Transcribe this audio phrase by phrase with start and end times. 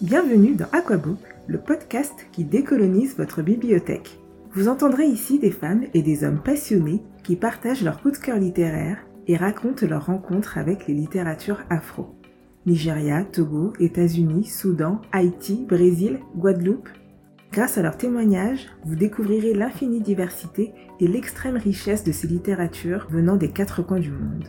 [0.00, 4.18] Bienvenue dans Aquabook, le podcast qui décolonise votre bibliothèque.
[4.52, 8.36] Vous entendrez ici des femmes et des hommes passionnés qui partagent leur coup de cœur
[8.38, 8.98] littéraire
[9.28, 12.16] et racontent leurs rencontres avec les littératures afro.
[12.66, 16.88] Nigeria, Togo, États-Unis, Soudan, Haïti, Brésil, Guadeloupe.
[17.52, 23.36] Grâce à leurs témoignages, vous découvrirez l'infinie diversité et l'extrême richesse de ces littératures venant
[23.36, 24.48] des quatre coins du monde.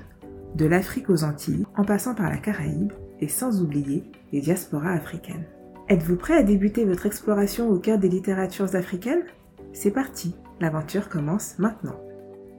[0.56, 5.46] De l'Afrique aux Antilles, en passant par la Caraïbe, et sans oublier les diasporas africaines.
[5.88, 9.24] Êtes-vous prêt à débuter votre exploration au cœur des littératures africaines?
[9.74, 12.00] C'est parti, l'aventure commence maintenant.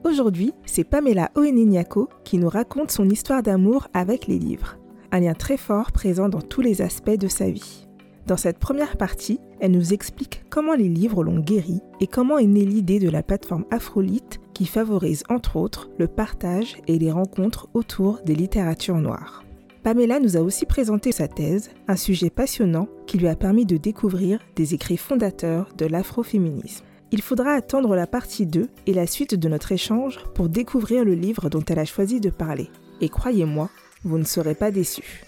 [0.03, 4.77] Aujourd'hui, c'est Pamela Oeneniako qui nous raconte son histoire d'amour avec les livres,
[5.11, 7.87] un lien très fort présent dans tous les aspects de sa vie.
[8.27, 12.45] Dans cette première partie, elle nous explique comment les livres l'ont guéri et comment est
[12.45, 17.69] née l'idée de la plateforme Afrolite qui favorise entre autres le partage et les rencontres
[17.73, 19.43] autour des littératures noires.
[19.87, 23.77] Pamela nous a aussi présenté sa thèse, un sujet passionnant qui lui a permis de
[23.77, 26.83] découvrir des écrits fondateurs de l'afroféminisme.
[27.13, 31.13] Il faudra attendre la partie 2 et la suite de notre échange pour découvrir le
[31.13, 32.67] livre dont elle a choisi de parler.
[32.99, 33.69] Et croyez-moi,
[34.03, 35.23] vous ne serez pas déçus.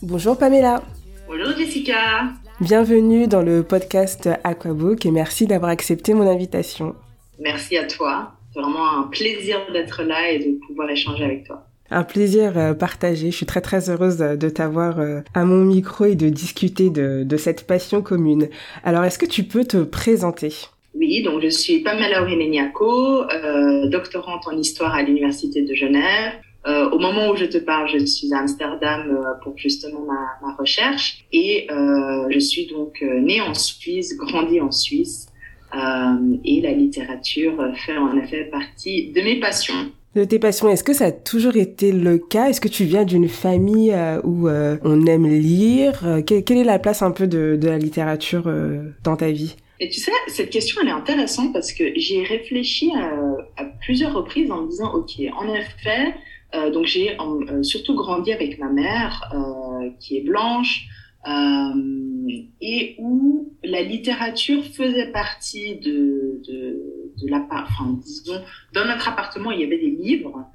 [0.00, 0.84] Bonjour Pamela.
[1.26, 2.28] Bonjour Jessica.
[2.60, 6.94] Bienvenue dans le podcast Aquabook et merci d'avoir accepté mon invitation.
[7.40, 8.34] Merci à toi.
[8.54, 12.74] C'est vraiment un plaisir d'être là et de pouvoir échanger avec toi un plaisir euh,
[12.74, 13.30] partagé.
[13.30, 17.36] Je suis très très heureuse de t'avoir euh, à mon micro et de discuter de,
[17.36, 18.48] cette passion commune.
[18.84, 20.52] Alors, est-ce que tu peux te présenter?
[20.94, 26.34] Oui, donc je suis Pamela Oreneniako, euh, doctorante en histoire à l'Université de Genève.
[26.66, 29.02] au moment où je te parle, je suis à Amsterdam
[29.42, 31.68] pour justement ma, ma recherche et
[32.28, 35.28] je suis donc née en Suisse, grandie en Suisse
[35.72, 40.68] et la littérature fait en effet partie de mes passions de tes passions.
[40.68, 42.48] Est-ce que ça a toujours été le cas?
[42.48, 46.04] Est-ce que tu viens d'une famille euh, où euh, on aime lire?
[46.04, 48.50] Euh, quelle, est la place un peu de, la littérature
[49.04, 49.56] dans ta vie?
[49.78, 52.90] Et tu sais, cette question, elle est intéressante parce que j'ai réfléchi
[53.56, 56.14] à, plusieurs reprises en me disant, OK, en effet,
[56.72, 57.16] donc j'ai
[57.62, 59.32] surtout grandi avec ma mère
[59.98, 60.86] qui est blanche
[62.60, 68.40] et où la littérature faisait partie de, de de la enfin disons
[68.72, 70.46] dans notre appartement il y avait des livres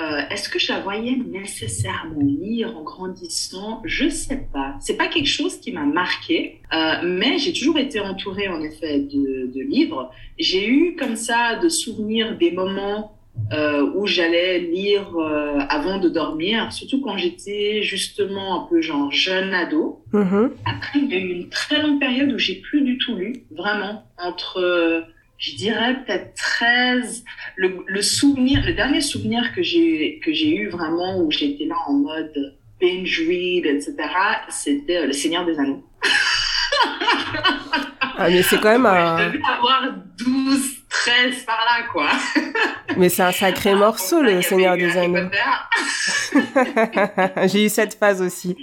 [0.00, 3.80] euh, est-ce que je la voyais nécessairement lire en grandissant?
[3.84, 4.74] Je sais pas.
[4.80, 8.98] C'est pas quelque chose qui m'a marqué, euh, mais j'ai toujours été entourée en effet
[8.98, 10.10] de, de livres.
[10.36, 13.16] J'ai eu comme ça de souvenirs des moments
[13.52, 19.12] euh, où j'allais lire euh, avant de dormir, surtout quand j'étais justement un peu genre
[19.12, 20.02] jeune ado.
[20.12, 20.50] Mm-hmm.
[20.64, 23.44] Après, il y a eu une très longue période où j'ai plus du tout lu,
[23.52, 25.04] vraiment entre
[25.38, 27.24] je dirais peut-être 13.
[27.56, 31.76] Le, le, souvenir, le dernier souvenir que j'ai que j'ai eu vraiment où j'étais là
[31.86, 33.94] en mode binge read, etc.
[34.48, 35.84] C'était euh, Le Seigneur des Anneaux.
[38.16, 39.18] ah mais c'est quand même un.
[39.18, 42.08] Je devais avoir 12, 13 par là quoi.
[42.96, 45.28] mais c'est un sacré morceau Le Seigneur des Anneaux.
[47.46, 48.56] j'ai eu cette phase aussi.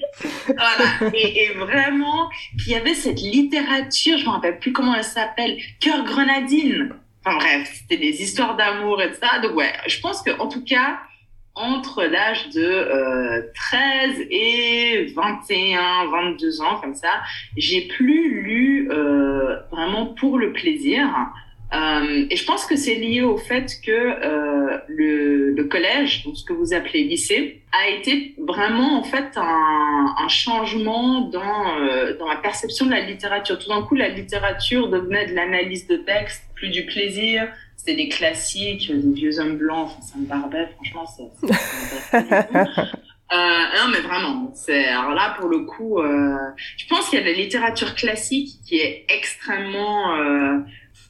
[0.46, 1.14] voilà.
[1.14, 5.58] Et, et vraiment, qu'il y avait cette littérature, je me rappelle plus comment elle s'appelle,
[5.80, 6.94] Cœur grenadine.
[7.24, 9.40] Enfin bref, c'était des histoires d'amour et ça.
[9.40, 11.00] Donc ouais, je pense que en tout cas,
[11.56, 17.22] entre l'âge de euh, 13 et 21, 22 ans, comme ça,
[17.58, 21.08] j'ai plus lu euh, vraiment pour le plaisir.
[21.74, 26.36] Euh, et je pense que c'est lié au fait que euh, le, le, collège, donc
[26.36, 32.18] ce que vous appelez lycée, a été vraiment en fait un, un changement dans, euh,
[32.18, 33.58] dans la perception de la littérature.
[33.58, 37.48] Tout d'un coup, la littérature devenait de l'analyse de texte, plus du plaisir.
[37.78, 42.18] C'était des classiques, des vieux hommes blancs, enfin, ça me barbait, franchement, c'est...
[43.34, 46.36] Euh, non, mais vraiment, c'est alors là pour le coup, euh,
[46.76, 50.58] je pense qu'il y a la littérature classique qui est extrêmement euh,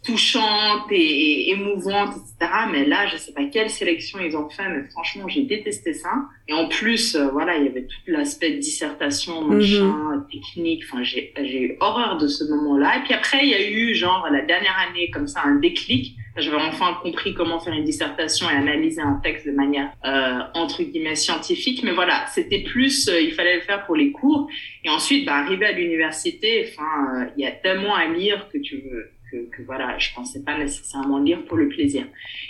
[0.04, 2.52] touchante et, émouvante, etc.
[2.72, 6.12] Mais là, je sais pas quelle sélection ils ont fait, mais franchement, j'ai détesté ça.
[6.48, 9.58] Et en plus, euh, voilà, il y avait tout l'aspect dissertation, mhm.
[9.58, 10.84] machin, technique.
[10.90, 12.98] Enfin, j'ai eu horreur de ce moment-là.
[12.98, 16.16] Et puis après, il y a eu genre la dernière année comme ça un déclic.
[16.38, 20.82] J'avais enfin compris comment faire une dissertation et analyser un texte de manière euh, entre
[20.82, 21.84] guillemets scientifique.
[21.84, 24.48] Mais voilà, c'était plus, euh, il fallait le faire pour les cours.
[24.86, 28.58] Et ensuite, bah, arriver à l'université, enfin, euh, il y a tellement à lire que
[28.58, 32.06] tu veux que, que, voilà, je pensais pas nécessairement lire pour le plaisir.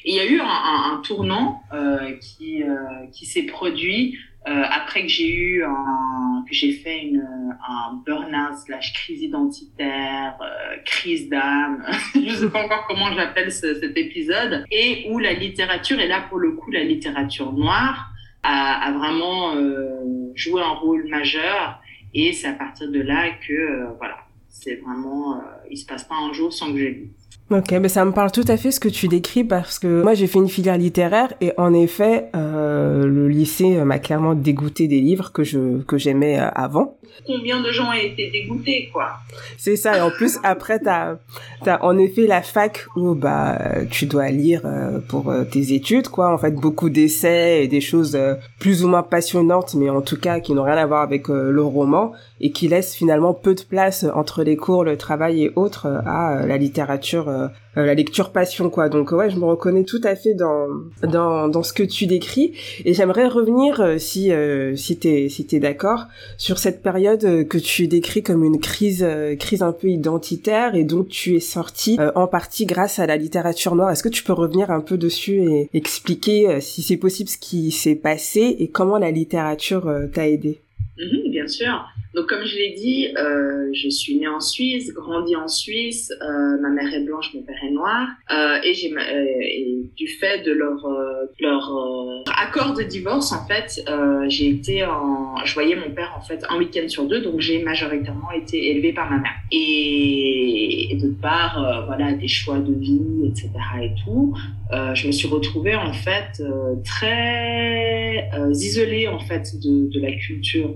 [0.06, 2.76] Et il y a eu un, un, un tournant euh, qui, euh,
[3.12, 4.18] qui s'est produit
[4.48, 7.24] euh, après que j'ai eu un, que j'ai fait une,
[7.68, 11.86] un burn-out slash crise identitaire, euh, crise d'âme,
[12.16, 16.26] je sais pas encore comment j'appelle ce, cet épisode, et où la littérature, et là
[16.28, 18.10] pour le coup la littérature noire,
[18.42, 21.80] a, a vraiment euh, joué un rôle majeur
[22.16, 24.21] Et c'est à partir de là que, voilà,
[24.52, 27.10] c'est vraiment, il se passe pas un jour sans que je lise.
[27.52, 30.14] Ok, mais ça me parle tout à fait ce que tu décris parce que moi
[30.14, 35.02] j'ai fait une filière littéraire et en effet euh, le lycée m'a clairement dégoûté des
[35.02, 36.96] livres que je que j'aimais euh, avant.
[37.28, 39.18] Combien de gens ont été dégoûtés quoi?
[39.58, 41.18] C'est ça et en plus après t'as
[41.62, 43.60] t'as en effet la fac où bah
[43.90, 47.82] tu dois lire euh, pour euh, tes études quoi en fait beaucoup d'essais et des
[47.82, 48.18] choses
[48.62, 51.62] plus ou moins passionnantes mais en tout cas qui n'ont rien à voir avec le
[51.62, 55.86] roman et qui laissent finalement peu de place entre les cours, le travail et autres
[55.88, 57.48] à la littérature euh,
[57.78, 58.90] euh, la lecture passion quoi.
[58.90, 60.68] Donc ouais, je me reconnais tout à fait dans
[61.04, 62.54] dans dans ce que tu décris
[62.84, 64.32] et j'aimerais revenir euh, si
[64.76, 66.08] si t'es si t'es d'accord
[66.38, 69.08] sur cette période que tu décris comme une crise
[69.40, 73.76] crise un peu identitaire et dont tu es sorti en partie grâce à la littérature
[73.76, 73.92] noire.
[73.92, 77.72] Est-ce que tu peux revenir un peu dessus et expliquer si c'est possible ce qui
[77.72, 80.60] s'est passé et comment la littérature t'a aidé?
[80.98, 81.86] Mhm, bien sûr.
[82.14, 86.12] Donc, comme je l'ai dit, euh, je suis née en Suisse, grandie en Suisse.
[86.22, 88.08] Euh, ma mère est blanche, mon père est noir.
[88.32, 93.46] Euh, et, j'ai, et du fait de leur, euh, leur euh, accord de divorce, en
[93.46, 97.22] fait, euh, j'ai été en, je voyais mon père en fait un week-end sur deux,
[97.22, 99.32] donc j'ai majoritairement été élevée par ma mère.
[99.52, 103.50] Et, et de par voilà des choix de vie, etc.
[103.82, 104.36] et tout,
[104.72, 106.42] je me suis retrouvée en fait
[106.86, 110.74] très isolée en fait de, de la culture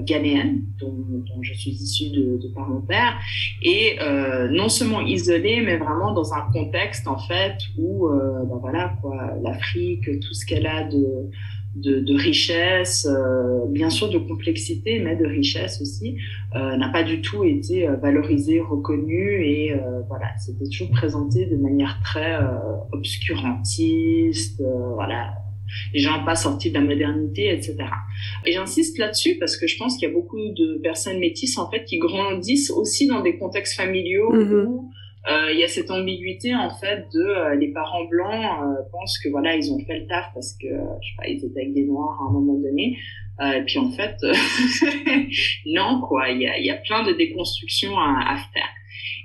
[0.00, 0.41] ghanéenne
[0.78, 0.92] dont,
[1.42, 3.18] je suis issue de, de, par mon père
[3.62, 8.96] et euh, non seulement isolée mais vraiment dans un contexte en fait où ben voilà
[9.00, 11.30] quoi l'Afrique tout ce qu'elle a de
[11.74, 16.16] de, richesse, euh, bien sûr de complexité, mais de richesse aussi,
[16.54, 19.74] n'a pas du tout été euh, valorisé, reconnu et
[20.08, 22.38] voilà, c'était toujours présenté de manière très
[22.92, 24.62] obscurantiste,
[24.94, 25.34] voilà,
[25.92, 27.76] les gens pas sortis de la modernité, etc.
[28.46, 31.70] Et j'insiste là-dessus parce que je pense qu'il y a beaucoup de personnes métisses en
[31.70, 34.64] fait qui grandissent aussi dans des contextes familiaux mm-hmm.
[34.66, 34.90] où
[35.30, 39.18] euh, il y a cette ambiguïté en fait de euh, les parents blancs euh, pensent
[39.18, 41.74] que voilà ils ont fait le taf parce que je sais pas ils étaient avec
[41.74, 42.98] des noirs à un moment donné
[43.40, 44.16] et puis en fait
[45.66, 48.68] non quoi il y a, y a plein de déconstructions à, à faire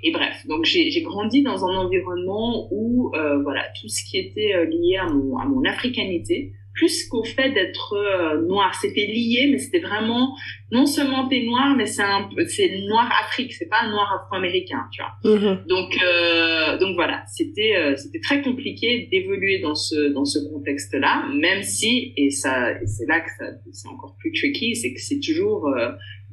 [0.03, 4.53] et bref, donc j'ai grandi dans un environnement où euh, voilà tout ce qui était
[4.53, 9.49] euh, lié à mon, à mon africanité, plus qu'au fait d'être euh, noir, c'était lié,
[9.51, 10.35] mais c'était vraiment
[10.71, 14.85] non seulement t'es noir, mais c'est un c'est noir Afrique, c'est pas un noir afro-américain,
[14.93, 15.35] tu vois.
[15.35, 15.67] Mm-hmm.
[15.67, 21.25] Donc euh, donc voilà, c'était euh, c'était très compliqué d'évoluer dans ce dans ce contexte-là,
[21.33, 23.29] même si et ça c'est là que
[23.71, 25.69] c'est encore plus tricky, c'est que c'est toujours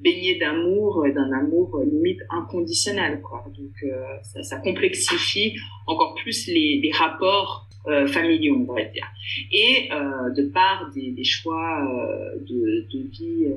[0.05, 3.45] baigné d'amour, d'un amour limite inconditionnel, quoi.
[3.57, 5.55] Donc euh, ça, ça, complexifie
[5.87, 9.07] encore plus les, les rapports euh, familiaux, on va dire.
[9.53, 13.49] Et euh, de part des, des choix euh, de, de vie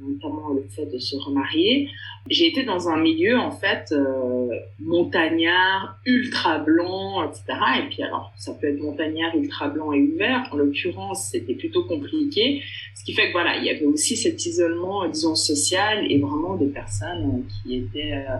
[0.00, 1.88] notamment le fait de se remarier.
[2.28, 4.48] J'ai été dans un milieu en fait euh,
[4.80, 7.44] montagnard, ultra blanc, etc.
[7.80, 10.48] Et puis alors ça peut être montagnard, ultra blanc et ouvert.
[10.52, 12.62] En l'occurrence, c'était plutôt compliqué.
[12.94, 16.56] Ce qui fait que voilà, il y avait aussi cet isolement, disons social, et vraiment
[16.56, 18.36] des personnes qui étaient euh,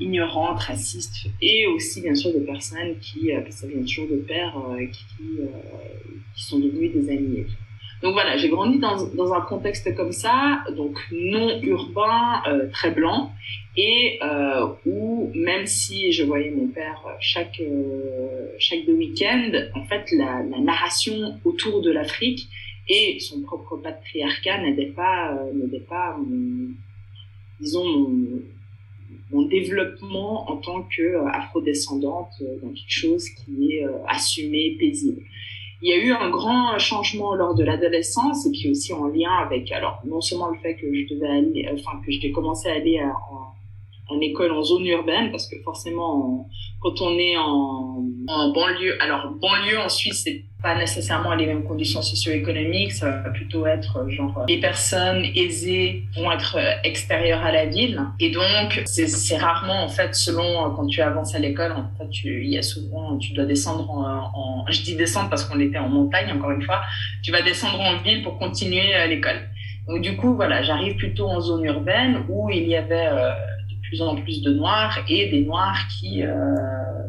[0.00, 4.86] ignorantes, racistes, et aussi bien sûr des personnes qui, ça vient toujours de père, euh,
[4.86, 5.46] qui, euh,
[6.34, 7.46] qui sont devenues des amis.
[8.02, 12.90] Donc voilà, j'ai grandi dans, dans, un contexte comme ça, donc non urbain, euh, très
[12.90, 13.32] blanc,
[13.76, 19.84] et euh, où même si je voyais mon père chaque euh, chaque deux week-ends, en
[19.84, 22.48] fait la, la, narration autour de l'Afrique
[22.88, 26.16] et son propre patriarcat n'aidait pas euh, n'aidait pas
[27.60, 28.08] disons
[29.30, 32.30] mon, développement en tant que afrodescendante
[32.62, 35.22] dans quelque chose qui est assumé, paisible.
[35.82, 39.32] Il y a eu un grand changement lors de l'adolescence et puis aussi en lien
[39.44, 42.74] avec alors non seulement le fait que je devais aller enfin que j'ai commencé à
[42.74, 43.55] aller en,
[44.08, 46.48] en école en zone urbaine parce que forcément
[46.80, 51.62] quand on est en, en banlieue alors banlieue en Suisse c'est pas nécessairement les mêmes
[51.64, 57.44] conditions socio-économiques, ça va plutôt être euh, genre les personnes aisées vont être euh, extérieures
[57.44, 58.00] à la ville.
[58.18, 62.08] Et donc c'est rarement en fait selon euh, quand tu avances à l'école en fait
[62.10, 65.60] tu il y a souvent tu dois descendre en, en je dis descendre parce qu'on
[65.60, 66.80] était en montagne encore une fois
[67.22, 69.40] tu vas descendre en ville pour continuer l'école.
[69.86, 73.30] Donc du coup voilà j'arrive plutôt en zone urbaine où il y avait euh,
[73.88, 76.54] plus en plus de noirs et des noirs qui euh,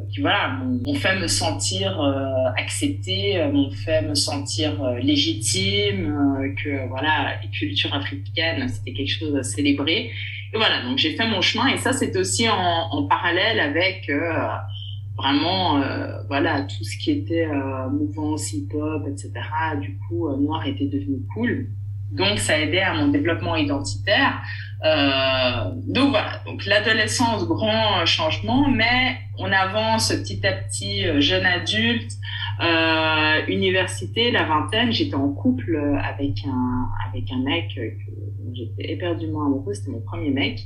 [0.10, 6.14] qui voilà m'ont fait me sentir euh, acceptée, euh, m'ont fait me sentir euh, légitime,
[6.42, 10.12] euh, que voilà les cultures africaines c'était quelque chose à célébrer.
[10.54, 14.10] Et voilà donc j'ai fait mon chemin et ça c'est aussi en, en, parallèle avec
[15.18, 15.82] vraiment
[16.28, 17.48] voilà tout ce qui était
[17.92, 19.34] mouvance hip-hop etc.
[19.82, 21.68] Du coup noir était devenu cool
[22.12, 24.42] Donc, ça aidait à mon développement identitaire.
[24.86, 31.46] Euh, donc voilà, donc l'adolescence, grand changement, mais on avance petit à petit, euh, jeune
[31.46, 32.12] adulte,
[32.62, 37.82] euh, université, la vingtaine, j'étais en couple avec un avec un mec que
[38.54, 40.64] j'étais éperdument amoureuse, c'était mon premier mec,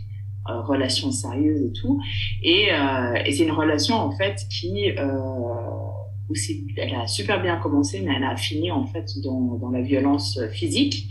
[0.50, 2.01] euh, relation sérieuse et tout,
[2.44, 5.20] et, euh, et c'est une relation en fait qui euh,
[6.30, 9.82] aussi, elle a super bien commencé, mais elle a fini en fait dans, dans la
[9.82, 11.10] violence physique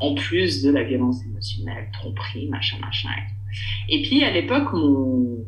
[0.00, 3.08] en plus de la violence émotionnelle, tromperie, machin, machin.
[3.88, 5.44] Et puis à l'époque, mon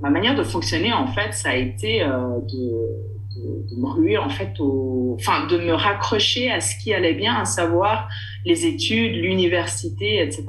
[0.00, 4.28] ma manière de fonctionner en fait, ça a été euh, de, de, me ruer en
[4.28, 8.08] fait au, enfin de me raccrocher à ce qui allait bien, à savoir
[8.44, 10.44] les études, l'université, etc.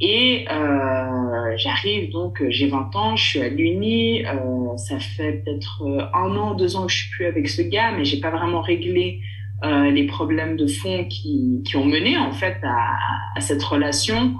[0.00, 6.10] Et euh, j'arrive donc, j'ai 20 ans, je suis à l'Uni, euh, ça fait peut-être
[6.14, 8.60] un an, deux ans que je suis plus avec ce gars, mais j'ai pas vraiment
[8.60, 9.20] réglé
[9.64, 12.96] euh, les problèmes de fond qui, qui ont mené en fait à,
[13.36, 14.34] à cette relation,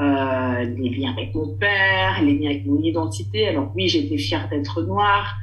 [0.00, 3.48] euh, les liens avec mon père, les liens avec mon identité.
[3.48, 5.36] Alors oui, j'étais fière d'être noire,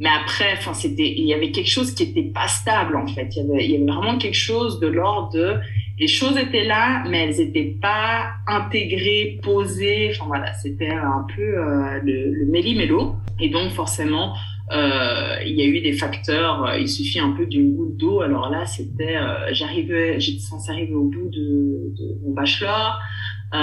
[0.00, 3.28] mais après, enfin c'était, il y avait quelque chose qui était pas stable en fait.
[3.36, 5.56] Il y avait, il y avait vraiment quelque chose de l'ordre de
[5.98, 10.10] les choses étaient là, mais elles étaient pas intégrées, posées.
[10.10, 13.14] Enfin voilà, c'était un peu euh, le, le méli-mélo.
[13.38, 14.34] Et donc forcément,
[14.72, 16.64] euh, il y a eu des facteurs.
[16.64, 18.22] Euh, il suffit un peu d'une goutte d'eau.
[18.22, 21.92] Alors là, c'était, euh, j'arrivais, j'étais censée arriver au bout de,
[22.24, 22.98] mon bachelor.
[23.54, 23.58] Euh,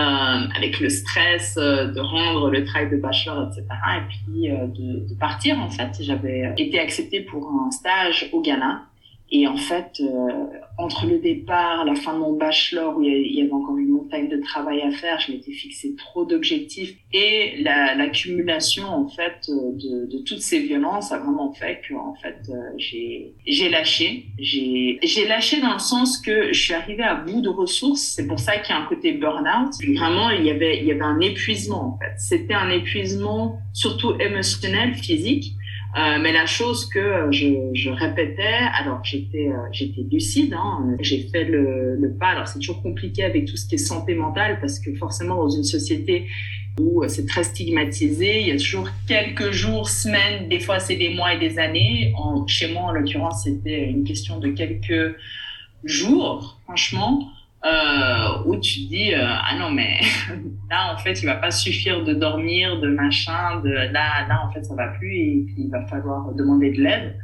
[0.56, 3.66] avec le stress de rendre le travail de bachelor, etc.
[3.98, 5.98] Et puis de, de, partir, en fait.
[6.00, 8.84] J'avais été acceptée pour un stage au Ghana.
[9.32, 10.48] Et en fait, euh,
[10.80, 14.28] entre le départ, la fin de mon bachelor, où il y avait encore une montagne
[14.28, 20.18] de travail à faire, je m'étais fixé trop d'objectifs, et l'accumulation en fait de, de,
[20.24, 24.26] toutes ces violences a vraiment fait que en fait euh, j'ai j'ai lâché.
[24.40, 28.02] J'ai j'ai lâché dans le sens que je suis arrivée à bout de ressources.
[28.02, 29.74] C'est pour ça qu'il y a un côté burn-out.
[29.96, 32.14] Vraiment, il y avait il y avait un épuisement en fait.
[32.18, 35.54] C'était un épuisement surtout émotionnel, physique
[35.98, 38.44] euh, mais la chose que je, je répétais,
[38.80, 42.28] alors j'étais euh, j'étais lucide, hein, j'ai fait le, le, pas.
[42.28, 45.50] Alors c'est toujours compliqué avec tout ce qui est santé mentale parce que forcément dans
[45.50, 46.28] une société
[46.80, 51.10] où c'est très stigmatisé, il y a toujours quelques jours, semaines, des fois c'est des
[51.10, 52.14] mois et des années.
[52.16, 55.16] En, chez moi en l'occurrence c'était une question de quelques
[55.84, 57.32] jours, franchement
[57.66, 60.00] euh, où tu dis euh, ah non mais
[60.70, 64.52] là en fait il va pas suffire de dormir de machin de là là en
[64.52, 67.18] fait ça va plus et il va falloir demander de l'aide.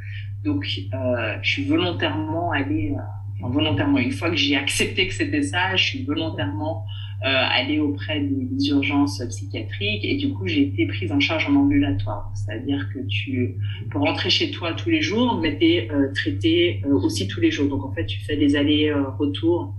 [0.44, 3.00] Donc euh, je suis volontairement allée euh,
[3.40, 6.84] enfin, volontairement une fois que j'ai accepté que c'était ça je suis volontairement
[7.24, 11.54] euh, allée auprès des, urgences psychiatriques et du coup j'ai été prise en charge en
[11.56, 12.30] ambulatoire.
[12.34, 13.56] C'est-à-dire que tu
[13.90, 17.68] peux rentrer chez toi tous les jours mais t'es euh, traité aussi tous les jours.
[17.68, 19.74] Donc en fait tu fais des allers-retours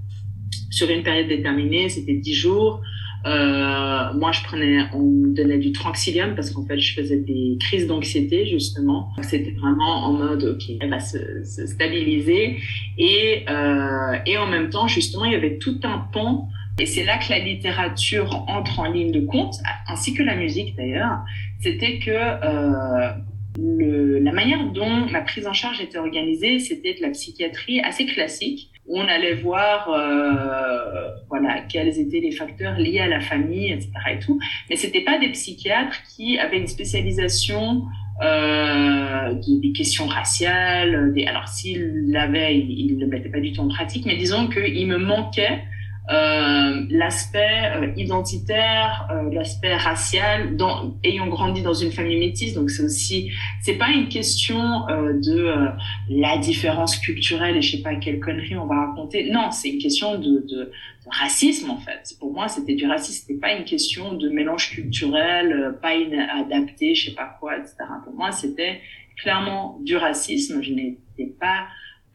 [0.69, 2.81] sur une période déterminée, c'était 10 jours.
[3.25, 7.57] Euh, moi, je prenais, on me donnait du tranquillium parce qu'en fait, je faisais des
[7.59, 9.09] crises d'anxiété justement.
[9.21, 12.57] C'était vraiment en mode, ok, elle va se, se stabiliser
[12.97, 16.47] et euh, et en même temps, justement, il y avait tout un pan.
[16.79, 19.55] Et c'est là que la littérature entre en ligne de compte,
[19.87, 21.19] ainsi que la musique d'ailleurs.
[21.59, 23.11] C'était que euh,
[23.57, 28.05] le, la manière dont ma prise en charge était organisée, c'était de la psychiatrie assez
[28.05, 33.91] classique on allait voir euh, voilà quels étaient les facteurs liés à la famille, etc.
[34.13, 34.39] et tout.
[34.69, 37.83] Mais c'était pas des psychiatres qui avaient une spécialisation
[38.23, 41.13] euh, des questions raciales.
[41.13, 44.47] Des, alors s'ils l'avaient, ils ne le mettaient pas du tout en pratique, mais disons
[44.47, 45.61] qu'il me manquait
[46.09, 52.69] euh, l'aspect euh, identitaire, euh, l'aspect racial, dans, ayant grandi dans une famille métisse, donc
[52.69, 55.67] c'est aussi, c'est pas une question euh, de euh,
[56.09, 59.29] la différence culturelle et je sais pas quelle connerie on va raconter.
[59.29, 60.71] Non, c'est une question de, de, de,
[61.09, 62.15] racisme en fait.
[62.19, 63.25] Pour moi, c'était du racisme.
[63.27, 65.91] C'était pas une question de mélange culturel, pas
[66.37, 67.75] adapté, je sais pas quoi, etc.
[68.03, 68.81] Pour moi, c'était
[69.17, 70.61] clairement du racisme.
[70.61, 71.67] Je n'étais pas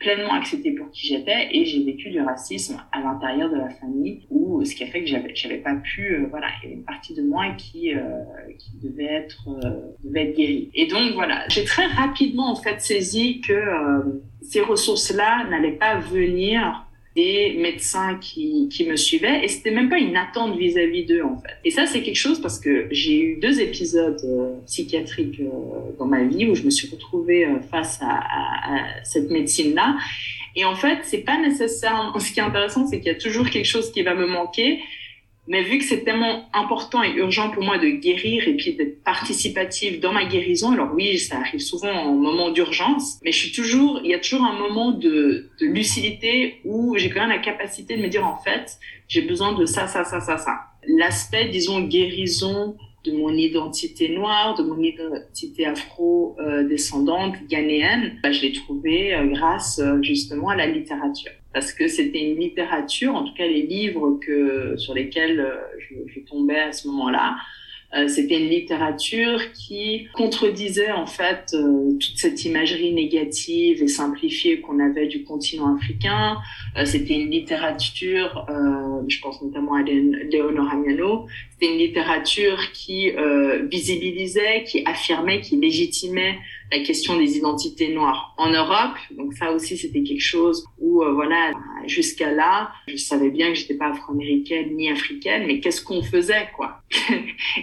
[0.02, 4.26] pleinement acceptée pour qui j'étais et j'ai vécu du racisme à l'intérieur de la famille
[4.30, 6.76] où ce qui a fait que j'avais j'avais pas pu euh, voilà il y avait
[6.80, 8.00] une partie de moi qui euh,
[8.58, 10.70] qui devait être euh, devait être guérie.
[10.74, 15.78] Et donc voilà j'ai très rapidement en fait saisi que euh, ces ressources là n'allaient
[15.78, 21.04] pas venir des médecins qui, qui me suivaient et c'était même pas une attente vis-à-vis
[21.04, 21.56] d'eux en fait.
[21.64, 25.50] Et ça c'est quelque chose parce que j'ai eu deux épisodes euh, psychiatriques euh,
[25.98, 29.96] dans ma vie où je me suis retrouvée euh, face à, à, cette médecine là
[30.56, 33.48] et en fait c'est pas nécessairement ce qui est intéressant c'est qu'il y a toujours
[33.50, 34.80] quelque chose qui va me manquer
[35.48, 39.02] Mais vu que c'est tellement important et urgent pour moi de guérir et puis d'être
[39.02, 43.52] participative dans ma guérison, alors oui, ça arrive souvent en moment d'urgence, mais je suis
[43.52, 47.38] toujours, il y a toujours un moment de, de lucidité où j'ai quand même la
[47.38, 50.60] capacité de me dire en fait, j'ai besoin de ça, ça, ça, ça, ça.
[50.86, 58.52] L'aspect, disons, guérison de mon identité noire, de mon identité afro-descendante ghanéenne, bah, je l'ai
[58.52, 63.34] trouvé euh, grâce euh, justement à la littérature parce que c'était une littérature, en tout
[63.34, 65.54] cas les livres que sur lesquels euh,
[66.08, 67.36] je, tombais à ce moment-là,
[67.94, 74.60] euh, c'était une littérature qui contredisait en fait euh, toute cette imagerie négative et simplifiée
[74.60, 76.38] qu'on avait du continent africain.
[76.78, 78.46] Euh, c'était une littérature,
[79.08, 81.26] je pense notamment à Léonora Miano,
[81.62, 83.12] c'était une littérature qui
[83.70, 86.38] visibilisait, qui affirmait, qui légitimait
[86.72, 88.96] la question des identités noires en Europe.
[89.16, 91.52] Donc ça aussi, c'était quelque chose où, voilà,
[91.86, 96.48] jusqu'à là, je savais bien que j'étais pas afro-américaine ni africaine, mais qu'est-ce qu'on faisait,
[96.56, 96.80] quoi?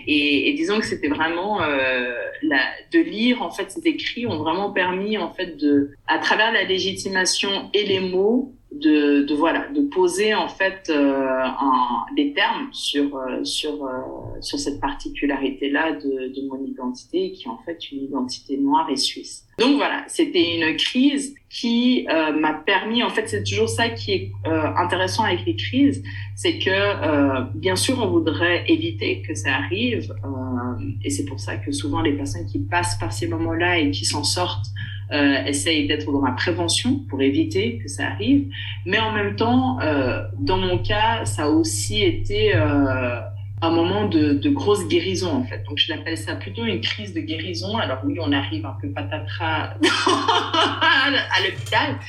[0.07, 2.13] Et, et, disons que c'était vraiment euh,
[2.43, 2.59] la,
[2.91, 6.63] de lire en fait ces écrits ont vraiment permis en fait de, à travers la
[6.63, 12.69] légitimation et les mots, de, de voilà de poser en fait euh, un, des termes
[12.71, 13.89] sur euh, sur euh,
[14.41, 18.87] sur cette particularité là de, de mon identité qui est en fait une identité noire
[18.91, 19.45] et suisse.
[19.57, 24.11] Donc voilà c'était une crise qui euh, m'a permis en fait c'est toujours ça qui
[24.11, 26.03] est intéressant avec les crises
[26.35, 30.13] c'est que bien sûr on voudrait éviter que ça arrive
[31.03, 33.89] et c'est pour ça que souvent les personnes qui passent par ces moments là et
[33.89, 34.67] qui s'en sortent
[35.11, 38.47] euh, essaye d'être dans la prévention pour éviter que ça arrive.
[38.85, 43.19] Mais en même temps, euh, dans mon cas, ça a aussi été euh,
[43.61, 45.63] un moment de, de, grosse guérison en fait.
[45.67, 47.77] Donc je l'appelle ça plutôt une crise de guérison.
[47.77, 51.99] Alors oui, on arrive un peu patatras à l'hôpital,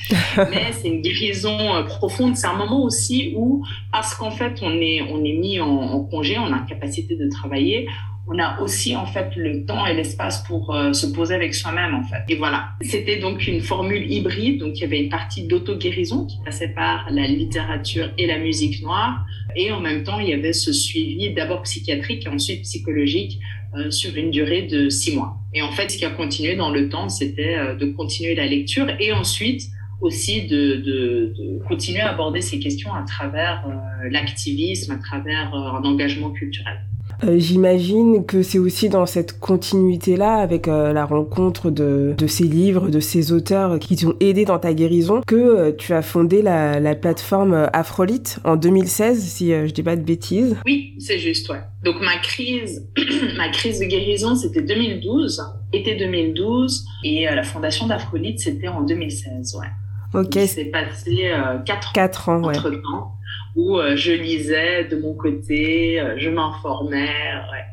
[0.49, 2.37] mais c'est une guérison euh, profonde.
[2.37, 6.37] C'est un moment aussi où, parce qu'en fait on est on est mis en, congé,
[6.39, 7.87] on a capacité de travailler,
[8.31, 11.93] on a aussi en fait le temps et l'espace pour euh, se poser avec soi-même
[11.93, 12.23] en fait.
[12.29, 16.37] Et voilà, c'était donc une formule hybride, donc il y avait une partie d'auto-guérison qui
[16.45, 20.53] passait par la littérature et la musique noire, et en même temps il y avait
[20.53, 23.39] ce suivi d'abord psychiatrique et ensuite psychologique
[23.75, 25.37] euh, sur une durée de six mois.
[25.53, 28.45] Et en fait, ce qui a continué dans le temps, c'était euh, de continuer la
[28.45, 29.63] lecture et ensuite
[29.99, 33.63] aussi de, de, de, continuer à aborder ces questions à travers
[34.09, 36.79] l'activisme, à travers un engagement culturel.
[37.23, 42.45] Euh, j'imagine que c'est aussi dans cette continuité-là, avec euh, la rencontre de, de, ces
[42.45, 46.41] livres, de ces auteurs qui t'ont aidé dans ta guérison, que euh, tu as fondé
[46.41, 50.57] la, la plateforme Afrolite en 2016, si je dis pas de bêtises.
[50.65, 51.61] Oui, c'est juste, ouais.
[51.83, 52.87] Donc ma crise,
[53.37, 55.41] ma crise de guérison, c'était 2012,
[55.73, 59.67] été 2012, et la fondation d'Afrolite, c'était en 2016, ouais.
[60.13, 60.37] Ok.
[60.47, 62.81] C'est passé euh, quatre, quatre ans, entre ouais.
[62.81, 63.13] temps
[63.55, 67.09] où euh, je lisais de mon côté, euh, je m'informais.
[67.51, 67.65] Ouais.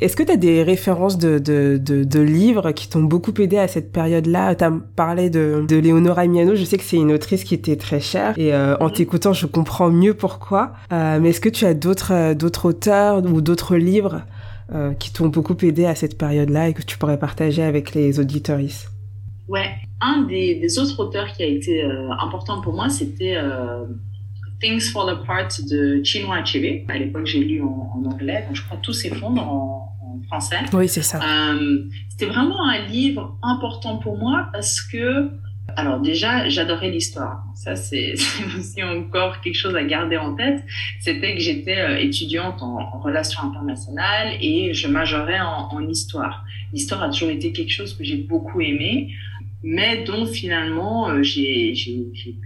[0.00, 3.58] Est-ce que tu as des références de, de, de, de livres qui t'ont beaucoup aidé
[3.58, 4.54] à cette période-là?
[4.54, 7.76] Tu as parlé de, de Léonora Miano, je sais que c'est une autrice qui était
[7.76, 8.92] très chère et euh, en mm-hmm.
[8.92, 10.72] t'écoutant je comprends mieux pourquoi.
[10.92, 14.22] Euh, mais est-ce que tu as d'autres d'autres auteurs ou d'autres livres
[14.74, 18.20] euh, qui t'ont beaucoup aidé à cette période-là et que tu pourrais partager avec les
[18.20, 18.91] auditoristes
[19.52, 21.84] Ouais, un des, des, autres auteurs qui a été
[22.18, 23.36] important pour moi, c'était
[24.62, 26.88] Things Fall Apart de Chinua Achebe.
[26.88, 30.60] À l'époque, j'ai lu en, en, anglais, donc je crois tout s'effondre en, en, français.
[30.72, 31.18] Oui, c'est ça.
[31.18, 35.30] Euh, C'était vraiment un livre important pour moi parce que,
[35.76, 37.42] alors déjà, j'adorais l'histoire.
[37.56, 38.14] Ça, c'est
[38.56, 40.62] aussi encore quelque chose à garder en tête.
[41.00, 46.44] C'était que j'étais euh, étudiante en, en, relations internationales et je majorais en, en histoire.
[46.72, 49.10] L'histoire a toujours été quelque chose que j'ai beaucoup aimé
[49.62, 51.74] mais dont finalement euh, j'ai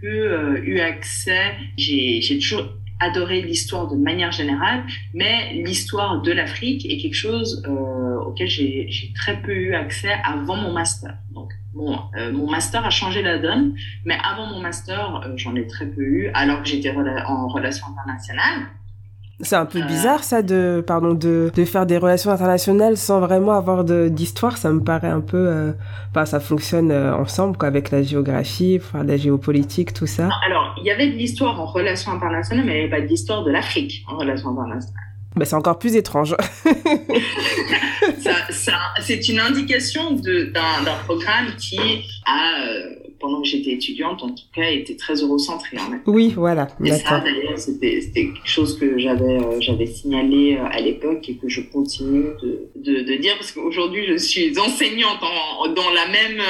[0.00, 1.54] peu euh, eu accès.
[1.76, 2.68] J'ai toujours
[3.00, 9.12] adoré l'histoire de manière générale, mais l'histoire de l'Afrique est quelque chose euh, auquel j'ai
[9.14, 11.14] très peu eu accès avant mon master.
[11.32, 13.74] Donc, mon, euh, mon master a changé la donne,
[14.04, 17.86] mais avant mon master, euh, j'en ai très peu eu, alors que j'étais en relations
[17.88, 18.68] internationales.
[19.40, 19.86] C'est un peu euh...
[19.86, 24.56] bizarre ça de pardon de, de faire des relations internationales sans vraiment avoir d'histoire.
[24.56, 25.72] Ça me paraît un peu, euh,
[26.10, 30.30] enfin ça fonctionne euh, ensemble quoi avec la géographie, enfin la géopolitique, tout ça.
[30.46, 33.44] Alors il y avait de l'histoire en relations internationales, mais il n'y avait pas d'histoire
[33.44, 35.02] de l'Afrique en relations internationales.
[35.36, 36.34] Bah, c'est encore plus étrange.
[38.22, 38.72] ça, ça,
[39.02, 41.78] c'est une indication d'un programme qui
[42.24, 45.78] a euh, pendant que j'étais étudiante, en tout cas, était très eurocentré.
[45.78, 46.68] En oui, voilà.
[46.84, 51.36] Et ça, d'ailleurs, c'était quelque chose que j'avais euh, j'avais signalé euh, à l'époque et
[51.36, 56.06] que je continue de, de, de dire parce qu'aujourd'hui, je suis enseignante en, dans la
[56.06, 56.40] même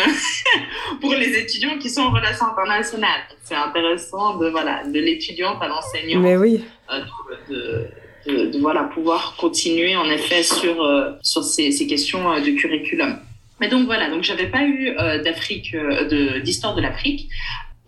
[1.00, 3.22] pour les étudiants qui sont en relations internationales.
[3.42, 6.20] C'est intéressant de voilà de l'étudiante à l'enseignant.
[6.20, 6.62] Mais oui.
[6.92, 7.90] Euh,
[8.26, 10.76] de, de, voilà pouvoir continuer en effet sur
[11.22, 13.18] sur ces, ces questions de curriculum.
[13.60, 17.30] Mais donc voilà, donc j'avais pas eu d'Afrique, de d'histoire de l'Afrique.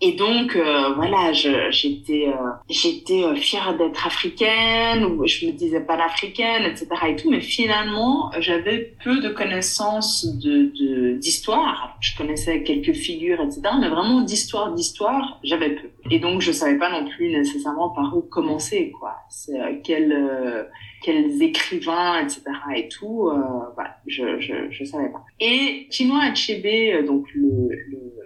[0.01, 5.81] Et donc euh, voilà, j'étais euh, j'étais euh, fière d'être africaine ou je me disais
[5.81, 6.87] pas l'africaine, etc.
[7.09, 7.29] et tout.
[7.29, 11.97] Mais finalement, j'avais peu de connaissances de d'histoire.
[11.99, 13.61] je connaissais quelques figures, etc.
[13.81, 15.89] Mais vraiment d'histoire, d'histoire, j'avais peu.
[16.09, 19.15] Et donc je savais pas non plus nécessairement par où commencer, quoi.
[19.49, 20.69] Euh, quel
[21.03, 22.41] quels écrivains, etc.
[22.75, 23.29] et tout.
[23.75, 25.23] voilà, je, je je savais pas.
[25.41, 28.18] Et Chinua Achebe, donc le, le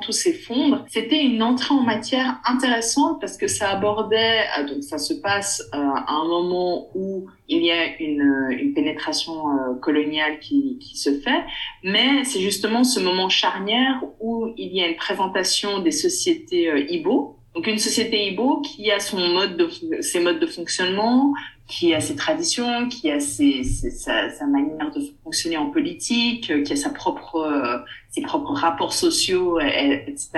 [0.00, 0.84] tout s'effondre.
[0.88, 5.62] C'était une entrée en matière intéressante parce que ça abordait, euh, donc ça se passe
[5.74, 9.34] euh, à un moment où il y a une, euh, pénétration
[9.80, 11.44] coloniale qui, se fait,
[11.82, 17.36] mais c'est justement ce moment charnière où il y a une présentation des sociétés Ibo,
[17.54, 19.68] donc une société Ibo qui a son mode de,
[20.00, 21.34] ses modes de fonctionnement,
[21.68, 26.90] qui a ses traditions, qui a sa, manière de fonctionner en politique, qui a sa
[26.90, 27.84] propre
[28.14, 30.28] ses propres rapports sociaux, etc.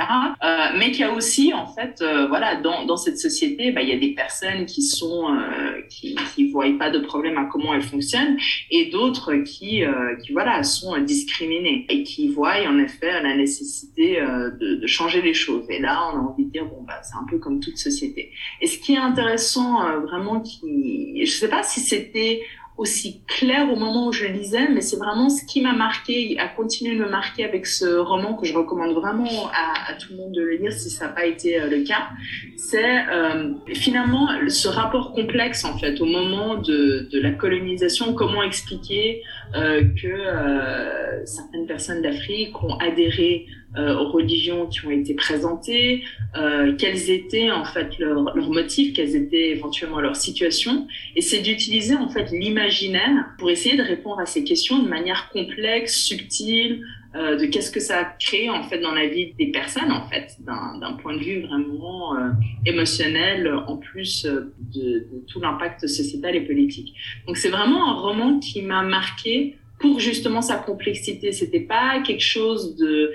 [0.42, 3.82] Euh, mais qu'il y a aussi, en fait, euh, voilà, dans, dans cette société, bah,
[3.82, 7.44] il y a des personnes qui sont euh, qui qui voient pas de problème à
[7.44, 8.38] comment elles fonctionnent,
[8.70, 14.20] et d'autres qui euh, qui voilà sont discriminées et qui voient en effet la nécessité
[14.20, 15.66] euh, de, de, changer les choses.
[15.68, 18.32] Et là, on a envie de dire bon bah c'est un peu comme toute société.
[18.62, 22.40] Et ce qui est intéressant, vraiment, qui je sais pas si c'était
[22.76, 26.48] aussi clair au moment où je lisais, mais c'est vraiment ce qui m'a marqué, a
[26.48, 30.18] continué de me marquer avec ce roman que je recommande vraiment à, à tout le
[30.18, 32.08] monde de le lire si ça n'a pas été euh, le cas.
[32.56, 38.42] C'est euh, finalement ce rapport complexe en fait au moment de, de la colonisation, comment
[38.42, 39.22] expliquer
[39.54, 46.02] euh, que euh, certaines personnes d'Afrique ont adhéré aux religions qui ont été présentées,
[46.36, 51.40] euh, quels étaient en fait leurs, leurs motifs, quelles étaient éventuellement leurs situations, et c'est
[51.40, 56.82] d'utiliser en fait l'imaginaire pour essayer de répondre à ces questions de manière complexe, subtile,
[57.16, 60.06] euh, de qu'est-ce que ça a créé en fait dans la vie des personnes en
[60.08, 62.30] fait, d'un point de vue vraiment euh,
[62.66, 66.92] émotionnel, en plus euh, de, de tout l'impact sociétal et politique.
[67.26, 71.32] Donc c'est vraiment un roman qui m'a marqué pour justement sa complexité.
[71.32, 73.12] C'était pas quelque chose de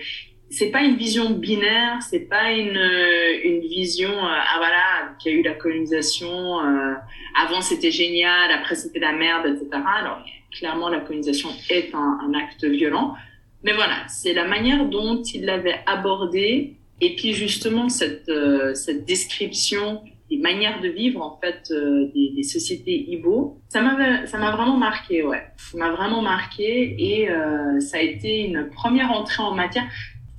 [0.51, 5.31] c'est pas une vision binaire, c'est pas une euh, une vision euh, ah voilà qu'il
[5.31, 6.93] y a eu la colonisation euh,
[7.41, 9.81] avant c'était génial, après c'était la merde, etc.
[9.99, 13.15] Alors clairement la colonisation est un, acte violent,
[13.63, 16.75] mais voilà c'est la manière dont il l'avait abordé.
[17.03, 18.31] Et puis justement cette
[18.75, 21.73] cette description des manières de vivre en fait
[22.13, 26.95] des, des, sociétés Ibo, ça m'a ça m'a vraiment marqué ouais, ça m'a vraiment marqué
[26.99, 27.27] et
[27.79, 29.85] ça a été une première entrée en matière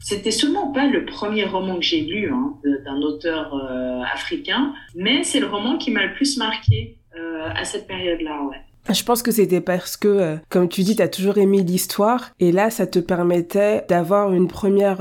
[0.02, 5.22] c'était sûrement pas le premier roman que j'ai lu hein, d'un auteur euh, africain, mais
[5.22, 8.56] c'est le roman qui m'a le plus marqué euh, à cette période-là, ouais.
[8.92, 12.32] Je pense que c'était parce que, euh, comme tu dis, tu as toujours aimé l'histoire
[12.40, 14.98] et là, ça te permettait d'avoir une première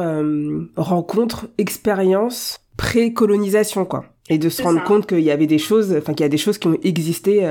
[0.75, 4.05] rencontre, expérience pré-colonisation, quoi.
[4.29, 6.37] Et de se rendre compte qu'il y avait des choses, enfin qu'il y a des
[6.37, 7.43] choses qui ont existé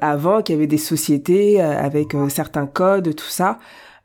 [0.00, 3.58] avant, qu'il y avait des sociétés avec certains codes, tout ça.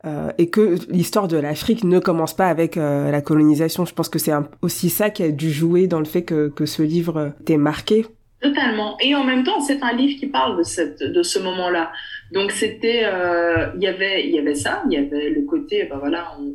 [0.04, 3.84] Euh, et que l'histoire de l'Afrique ne commence pas avec euh, la colonisation.
[3.86, 4.32] Je pense que c'est
[4.62, 8.06] aussi ça qui a dû jouer dans le fait que, que ce livre t'ait marqué.
[8.40, 8.96] Totalement.
[9.00, 11.90] Et en même temps, c'est un livre qui parle de, cette, de ce moment-là.
[12.32, 15.88] Donc c'était, euh, il y avait, il y avait ça, il y avait le côté,
[15.90, 16.54] ben voilà, on,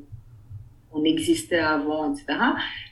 [0.94, 2.40] on existait avant, etc.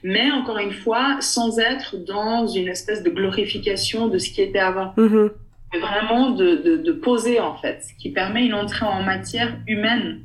[0.02, 4.58] Mais encore une fois, sans être dans une espèce de glorification de ce qui était
[4.58, 4.92] avant.
[4.96, 5.30] Mm-hmm.
[5.72, 9.56] Mais vraiment de, de, de poser en fait, ce qui permet une entrée en matière
[9.68, 10.22] humaine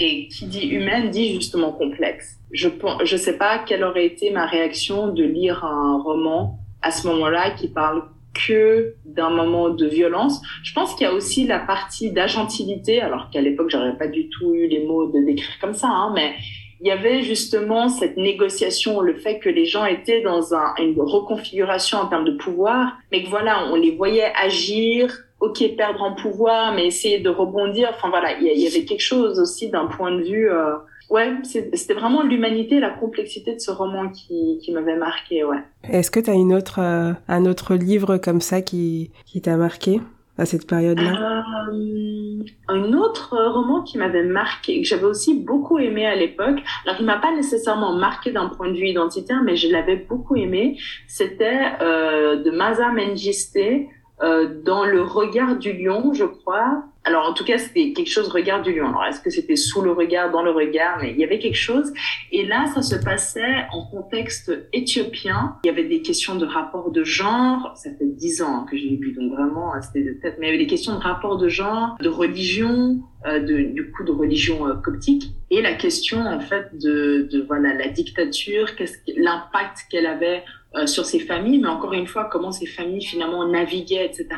[0.00, 2.38] et qui dit humaine dit justement complexe.
[2.52, 2.68] Je
[3.04, 7.50] je sais pas quelle aurait été ma réaction de lire un roman à ce moment-là
[7.50, 8.04] qui parle
[8.34, 10.42] que d'un moment de violence.
[10.62, 14.28] Je pense qu'il y a aussi la partie d'agentilité, alors qu'à l'époque j'aurais pas du
[14.28, 16.34] tout eu les mots de décrire comme ça, hein, mais
[16.80, 21.00] il y avait justement cette négociation, le fait que les gens étaient dans un, une
[21.00, 26.14] reconfiguration en termes de pouvoir, mais que voilà, on les voyait agir ok perdre en
[26.14, 27.90] pouvoir, mais essayer de rebondir.
[27.94, 30.50] Enfin voilà, il y, avait quelque chose aussi d'un point de vue.
[30.50, 30.76] Euh...
[31.10, 35.44] Ouais, c'était vraiment l'humanité, la complexité de ce roman qui, qui m'avait marqué.
[35.44, 35.58] Ouais.
[35.86, 39.58] Est-ce que tu as une autre, euh, un autre livre comme ça qui, qui t'a
[39.58, 40.00] marqué
[40.38, 41.44] à cette période-là?
[41.72, 46.60] Euh, Un autre roman qui m'avait marqué, que j'avais aussi beaucoup aimé à l'époque.
[46.86, 50.36] Alors, il m'a pas nécessairement marqué d'un point de vue identitaire, mais je l'avais beaucoup
[50.36, 50.78] aimé.
[51.06, 53.84] C'était de Maza Mengiste, euh,
[54.20, 56.84] dans le regard du lion, je crois.
[57.04, 58.88] Alors en tout cas c'était quelque chose regard du lion.
[58.88, 61.56] Alors est-ce que c'était sous le regard, dans le regard, mais il y avait quelque
[61.56, 61.92] chose.
[62.32, 65.56] Et là ça se passait en contexte éthiopien.
[65.64, 67.72] Il y avait des questions de rapport de genre.
[67.76, 70.36] Ça fait dix ans que j'ai lu, donc vraiment c'était de tête.
[70.38, 73.90] Mais il y avait des questions de rapport de genre, de religion, euh, de, du
[73.90, 78.74] coup de religion euh, coptique et la question en fait de, de voilà la dictature,
[78.76, 80.42] qu'est-ce l'impact qu'elle avait
[80.76, 84.28] euh, sur ces familles, mais encore une fois, comment ces familles finalement naviguaient, etc.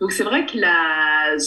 [0.00, 1.38] Donc c'est vrai que la,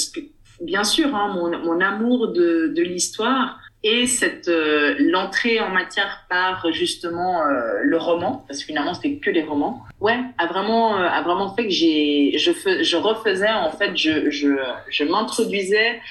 [0.62, 6.26] bien sûr, hein, mon, mon, amour de, de l'histoire et cette euh, l'entrée en matière
[6.30, 10.96] par justement euh, le roman, parce que finalement c'était que les romans, ouais, a vraiment
[10.96, 12.52] a vraiment fait que j'ai je
[12.84, 14.50] je refaisais en fait je je,
[14.90, 16.02] je m'introduisais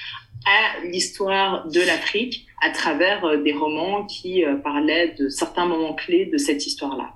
[0.45, 6.37] à l'histoire de l'Afrique à travers des romans qui parlaient de certains moments clés de
[6.37, 7.09] cette histoire-là.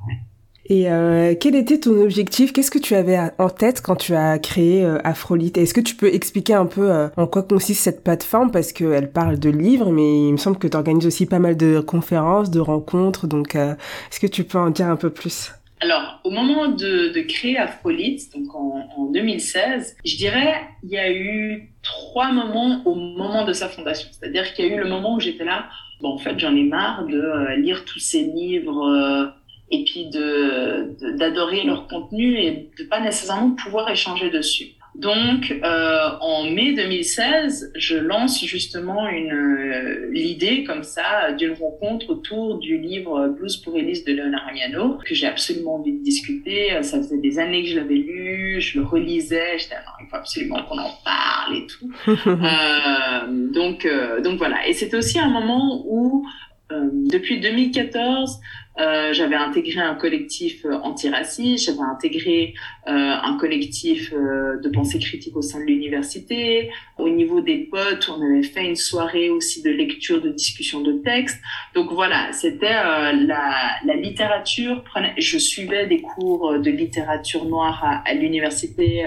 [0.65, 2.53] Et euh, quel était ton objectif?
[2.53, 5.95] Qu'est-ce que tu avais en tête quand tu as créé euh, Afrolite Est-ce que tu
[5.95, 8.51] peux expliquer un peu euh, en quoi consiste cette plateforme?
[8.51, 11.57] Parce qu'elle parle de livres, mais il me semble que tu organises aussi pas mal
[11.57, 13.27] de conférences, de rencontres.
[13.27, 15.51] Donc, est-ce que tu peux en dire un peu plus?
[15.81, 20.97] Alors, au moment de, de créer Afrolite, donc en, en, 2016, je dirais, il y
[20.97, 24.07] a eu trois moments au moment de sa fondation.
[24.13, 25.65] C'est-à-dire qu'il y a eu le moment où j'étais là,
[25.99, 29.33] bon, en fait, j'en ai marre de lire tous ces livres
[29.71, 34.73] et puis de d'adorer leur contenu et de pas nécessairement pouvoir échanger dessus.
[34.95, 42.11] Donc, euh, en mai 2016, je lance justement une euh, l'idée comme ça d'une rencontre
[42.11, 46.77] autour du livre Blues pour Elise de Leonard Miano que j'ai absolument envie de discuter.
[46.83, 50.63] Ça faisait des années que je l'avais lu, je le relisais, j'étais il faut absolument
[50.63, 51.91] qu'on en parle et tout.
[52.07, 54.67] euh, donc, euh, donc voilà.
[54.67, 56.25] Et c'était aussi un moment où
[56.71, 58.39] euh, depuis 2014,
[58.79, 62.53] euh, j'avais intégré un collectif euh, antiraciste, j'avais intégré
[62.85, 66.69] euh, un collectif euh, de pensée critique au sein de l'université.
[66.97, 70.91] Au niveau des potes, on avait fait une soirée aussi de lecture, de discussion de
[70.91, 71.41] textes.
[71.75, 73.53] Donc voilà, c'était euh, la,
[73.85, 74.83] la, littérature.
[75.17, 79.05] Je suivais des cours de littérature noire à, à l'université.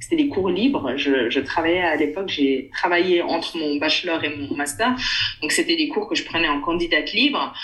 [0.00, 0.94] c'était des cours libres.
[0.96, 4.96] Je, je travaillais à l'époque, j'ai travaillé entre mon bachelor et mon master.
[5.42, 7.54] Donc c'était des cours que je prenais en candidate libre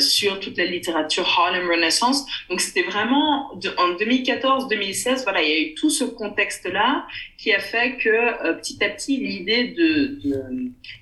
[0.00, 2.24] sur toute la littérature Harlem Renaissance.
[2.48, 7.06] Donc c'était vraiment de, en 2014-2016, voilà, il y a eu tout ce contexte-là
[7.38, 10.42] qui a fait que euh, petit à petit l'idée de, de,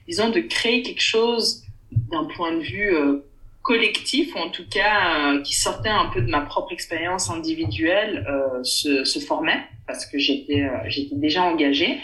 [0.06, 1.62] disons, de créer quelque chose
[2.10, 3.24] d'un point de vue euh,
[3.62, 8.26] collectif, ou en tout cas euh, qui sortait un peu de ma propre expérience individuelle,
[8.62, 11.98] se, se, formait parce que j'étais j'étais déjà engagée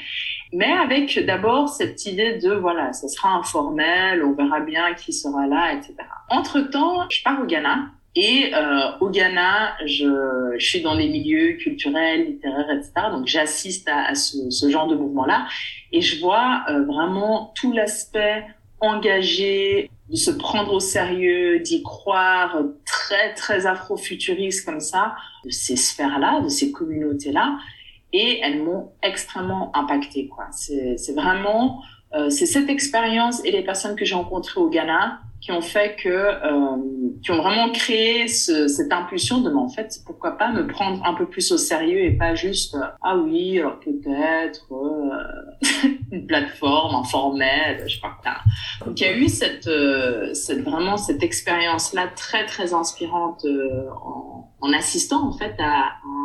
[0.53, 5.47] mais avec d'abord cette idée de voilà, ça sera informel, on verra bien qui sera
[5.47, 5.95] là, etc.
[6.29, 7.91] Entre temps, je pars au Ghana.
[8.17, 12.93] Et euh, au Ghana, je, je, suis dans les milieux culturels, littéraires, etc.
[13.13, 15.47] Donc j'assiste à, ce, ce, genre de mouvement-là
[15.93, 18.45] et je vois euh, vraiment tout l'aspect
[18.81, 25.77] engagé, de se prendre au sérieux, d'y croire, très très afro-futuriste comme ça, de ces
[25.77, 27.59] sphères-là, de ces communautés-là
[28.13, 30.47] et elles m'ont extrêmement impacté quoi.
[30.53, 31.83] C'est c'est vraiment
[32.15, 35.97] euh, c'est cette expérience et les personnes que j'ai rencontrées au Ghana qui ont fait
[35.97, 36.77] que euh,
[37.23, 41.05] qui ont vraiment créé ce, cette impulsion de mais en fait pourquoi pas me prendre
[41.05, 46.27] un peu plus au sérieux et pas juste euh, ah oui alors peut-être euh, une
[46.27, 48.11] plateforme informelle je sais pas
[48.85, 53.47] donc il y a eu cette euh, cette vraiment cette expérience là très très inspirante
[54.05, 56.21] en, en assistant en fait à, à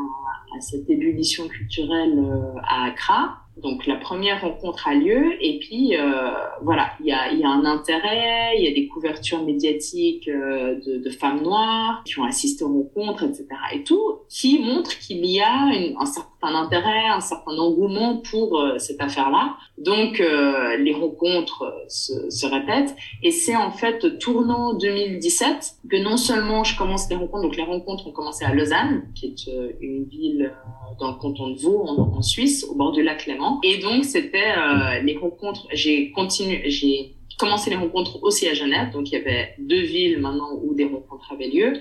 [0.57, 3.37] à cette ébullition culturelle euh, à Accra.
[3.61, 7.49] Donc la première rencontre a lieu et puis euh, voilà, il y a, y a,
[7.49, 12.25] un intérêt, il y a des couvertures médiatiques euh, de, de, femmes noires qui ont
[12.25, 13.47] assisté aux rencontres, etc.
[13.73, 18.59] Et tout qui montre qu'il y a une, un certain intérêt, un certain engouement pour
[18.59, 19.55] euh, cette affaire-là.
[19.77, 26.17] Donc euh, les rencontres se, se, répètent et c'est en fait tournant 2017 que non
[26.17, 30.05] seulement je commence les rencontres, donc les rencontres ont commencé à Lausanne, qui est une
[30.05, 30.53] ville
[30.99, 34.51] dans le canton de Vaud en, Suisse, au bord du lac Léman et donc, c'était
[34.57, 35.67] euh, les rencontres.
[35.71, 38.91] J'ai continué, j'ai commencé les rencontres aussi à Genève.
[38.91, 41.73] Donc, il y avait deux villes maintenant où des rencontres avaient lieu.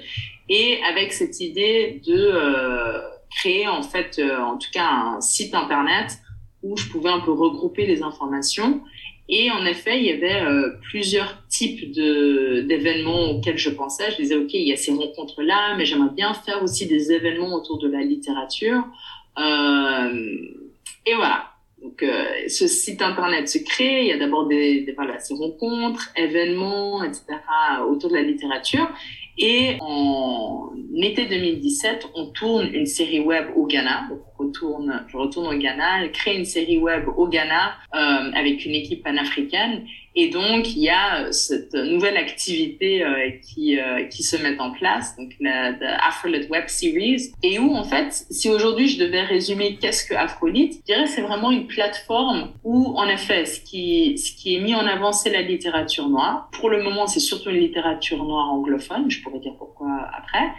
[0.49, 3.01] Et avec cette idée de euh,
[3.35, 6.19] créer, en fait, euh, en tout cas, un site internet
[6.63, 8.83] où je pouvais un peu regrouper les informations.
[9.29, 14.11] Et en effet, il y avait euh, plusieurs types de d'événements auxquels je pensais.
[14.13, 17.55] Je disais, OK, il y a ces rencontres-là, mais j'aimerais bien faire aussi des événements
[17.55, 18.83] autour de la littérature.
[19.39, 20.37] Euh,
[21.07, 21.51] et voilà.
[21.83, 22.03] Donc,
[22.49, 24.03] ce site internet se crée.
[24.03, 27.25] Il y a d'abord des, voilà, ces rencontres, événements, etc.
[27.87, 28.89] autour de la littérature.
[29.39, 30.71] Et en
[31.03, 36.37] été 2017, on tourne une série web au Ghana, retourne, je retourne au Ghana, créer
[36.39, 39.87] une série web au Ghana euh, avec une équipe panafricaine.
[40.17, 44.71] Et donc, il y a cette nouvelle activité euh, qui, euh, qui se met en
[44.71, 45.75] place, donc la,
[46.07, 50.79] Afrolit Web Series, et où, en fait, si aujourd'hui je devais résumer qu'est-ce que Afrolit,
[50.81, 54.61] je dirais que c'est vraiment une plateforme où, en effet, ce qui, ce qui est
[54.61, 56.49] mis en avant, c'est la littérature noire.
[56.53, 60.53] Pour le moment, c'est surtout une littérature noire anglophone, je pourrais dire pourquoi après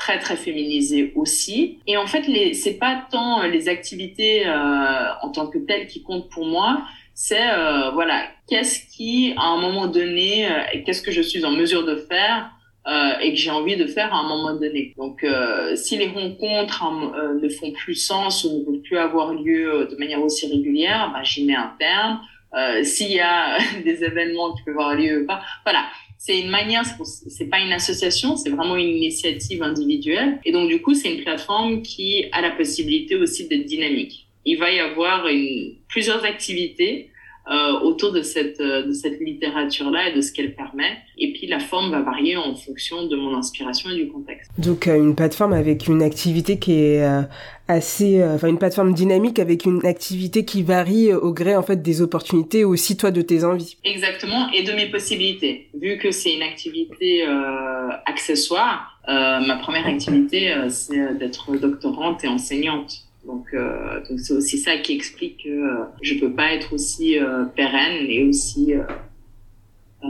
[0.00, 1.78] très très féminisée aussi.
[1.86, 6.02] Et en fait, les, c'est pas tant les activités euh, en tant que telles qui
[6.02, 6.82] comptent pour moi,
[7.14, 11.52] c'est euh, voilà, qu'est-ce qui à un moment donné, euh, qu'est-ce que je suis en
[11.52, 12.50] mesure de faire
[12.88, 14.94] euh, et que j'ai envie de faire à un moment donné.
[14.96, 18.96] Donc, euh, si les rencontres hein, euh, ne font plus sens ou ne veulent plus
[18.96, 22.20] avoir lieu de manière aussi régulière, bah, j'y mets un terme.
[22.82, 25.84] S'il y a des événements qui peuvent avoir lieu, pas, voilà
[26.22, 26.82] c'est une manière,
[27.28, 30.38] c'est pas une association, c'est vraiment une initiative individuelle.
[30.44, 34.26] Et donc, du coup, c'est une plateforme qui a la possibilité aussi d'être dynamique.
[34.44, 37.09] Il va y avoir une, plusieurs activités
[37.50, 40.98] euh, autour de cette, euh, de cette littérature-là et de ce qu'elle permet.
[41.18, 44.52] Et puis la forme va varier en fonction de mon inspiration et du contexte.
[44.56, 47.04] Donc euh, une plateforme avec une activité qui est
[47.66, 52.02] assez, enfin une plateforme dynamique avec une activité qui varie au gré en fait des
[52.02, 53.78] opportunités aussi toi de tes envies.
[53.82, 55.70] Exactement et de mes possibilités.
[55.74, 57.26] Vu que c'est une activité
[58.06, 63.09] accessoire, ma première activité c'est d'être doctorante et enseignante.
[63.30, 67.16] Donc, euh, donc c'est aussi ça qui explique que euh, je peux pas être aussi
[67.16, 68.82] euh, pérenne et aussi euh,
[70.02, 70.08] euh,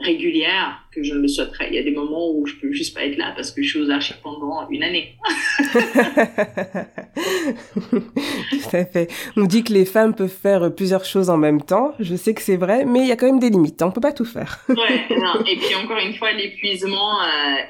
[0.00, 1.68] régulière que je ne le souhaiterais.
[1.70, 3.68] Il y a des moments où je peux juste pas être là parce que je
[3.68, 5.14] suis aux archives pendant une année.
[7.90, 9.08] Tout à fait.
[9.36, 11.94] On dit que les femmes peuvent faire plusieurs choses en même temps.
[12.00, 13.80] Je sais que c'est vrai, mais il y a quand même des limites.
[13.80, 14.58] On peut pas tout faire.
[14.68, 15.40] ouais, non.
[15.46, 17.12] Et puis encore une fois, l'épuisement,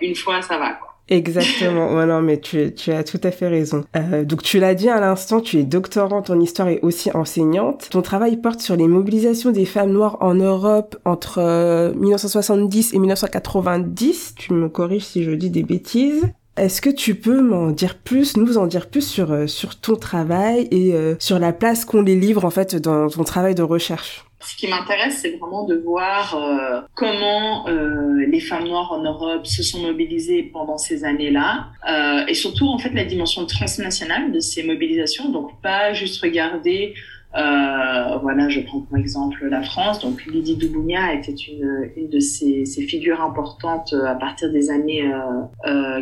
[0.01, 0.73] une fois, ça va.
[0.73, 0.94] Quoi.
[1.09, 1.95] Exactement.
[1.95, 3.85] ouais, non, mais tu, tu as tout à fait raison.
[3.97, 7.89] Euh, donc, tu l'as dit à l'instant, tu es doctorante en histoire et aussi enseignante.
[7.91, 12.99] Ton travail porte sur les mobilisations des femmes noires en Europe entre 1970 euh, et
[12.99, 14.35] 1990.
[14.37, 16.23] Tu me corriges si je dis des bêtises.
[16.57, 19.97] Est-ce que tu peux m'en dire plus, nous en dire plus sur, euh, sur ton
[19.97, 23.63] travail et euh, sur la place qu'on les livre en fait dans ton travail de
[23.63, 24.24] recherche?
[24.45, 29.47] Ce qui m'intéresse, c'est vraiment de voir euh, comment euh, les femmes noires en Europe
[29.47, 34.41] se sont mobilisées pendant ces années-là, euh, et surtout en fait la dimension transnationale de
[34.41, 35.31] ces mobilisations.
[35.31, 36.95] Donc pas juste regarder,
[37.37, 40.01] euh, voilà, je prends pour exemple la France.
[40.01, 45.11] Donc Lydie Doubounia était une, une de ces, ces figures importantes à partir des années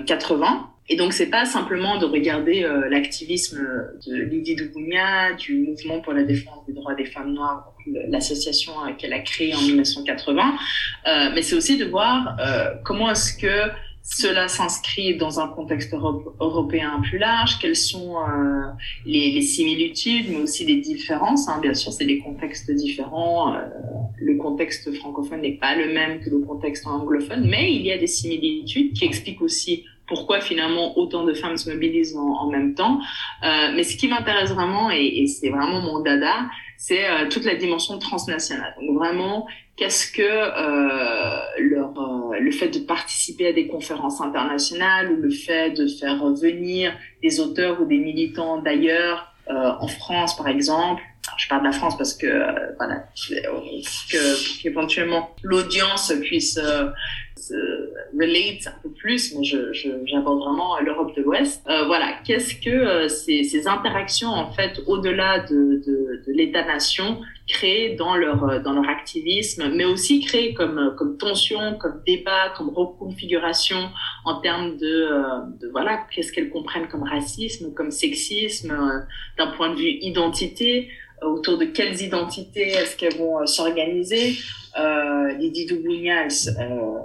[0.07, 0.72] 80.
[0.89, 3.61] Et donc, c'est pas simplement de regarder euh, l'activisme
[4.07, 7.73] de Lydie Doubounia, du mouvement pour la défense des droits des femmes noires,
[8.09, 10.43] l'association euh, qu'elle a créée en 1980,
[11.07, 13.71] euh, mais c'est aussi de voir euh, comment est-ce que
[14.05, 18.65] cela s'inscrit dans un contexte européen plus large, quelles sont euh,
[19.07, 21.49] les, les, similitudes, mais aussi les différences.
[21.49, 21.61] Hein.
[21.63, 23.55] Bien sûr, c'est des contextes différents.
[24.19, 27.99] le contexte francophone n'est pas le même que le contexte anglophone, mais il y a
[27.99, 33.01] des similitudes qui expliquent aussi pourquoi finalement autant de femmes se mobilisent en, même temps.
[33.43, 37.45] Euh, mais ce qui m'intéresse vraiment, et, et c'est vraiment mon dada, c'est euh, toute
[37.45, 38.75] la dimension transnationale.
[38.79, 39.47] Donc vraiment,
[39.77, 45.31] qu'est-ce que euh, leur, euh, le fait de participer à des conférences internationales ou le
[45.31, 51.03] fait de faire venir des auteurs ou des militants d'ailleurs, euh, en France par exemple,
[51.29, 53.05] alors, je parle de la France parce que euh, voilà,
[54.11, 56.89] que qu'éventuellement l'audience puisse euh,
[57.53, 59.59] se relate un peu plus, mais je,
[60.07, 61.63] j'aborde vraiment l'Europe de l'Ouest.
[61.69, 67.21] Euh, voilà, qu'est-ce que euh, ces, ces interactions en fait au-delà de, de, de l'État-nation
[67.49, 72.53] créent dans leur euh, dans leur activisme, mais aussi créent comme comme tension, comme débat,
[72.57, 73.91] comme reconfiguration
[74.25, 75.09] en termes de,
[75.61, 78.73] de voilà, qu'est-ce qu'elles comprennent comme racisme, comme sexisme,
[79.39, 80.91] d'un point de vue identité
[81.25, 84.35] autour de quelles identités est-ce qu'elles vont euh, s'organiser.
[84.79, 86.99] Euh, Lydie Doubounia, euh,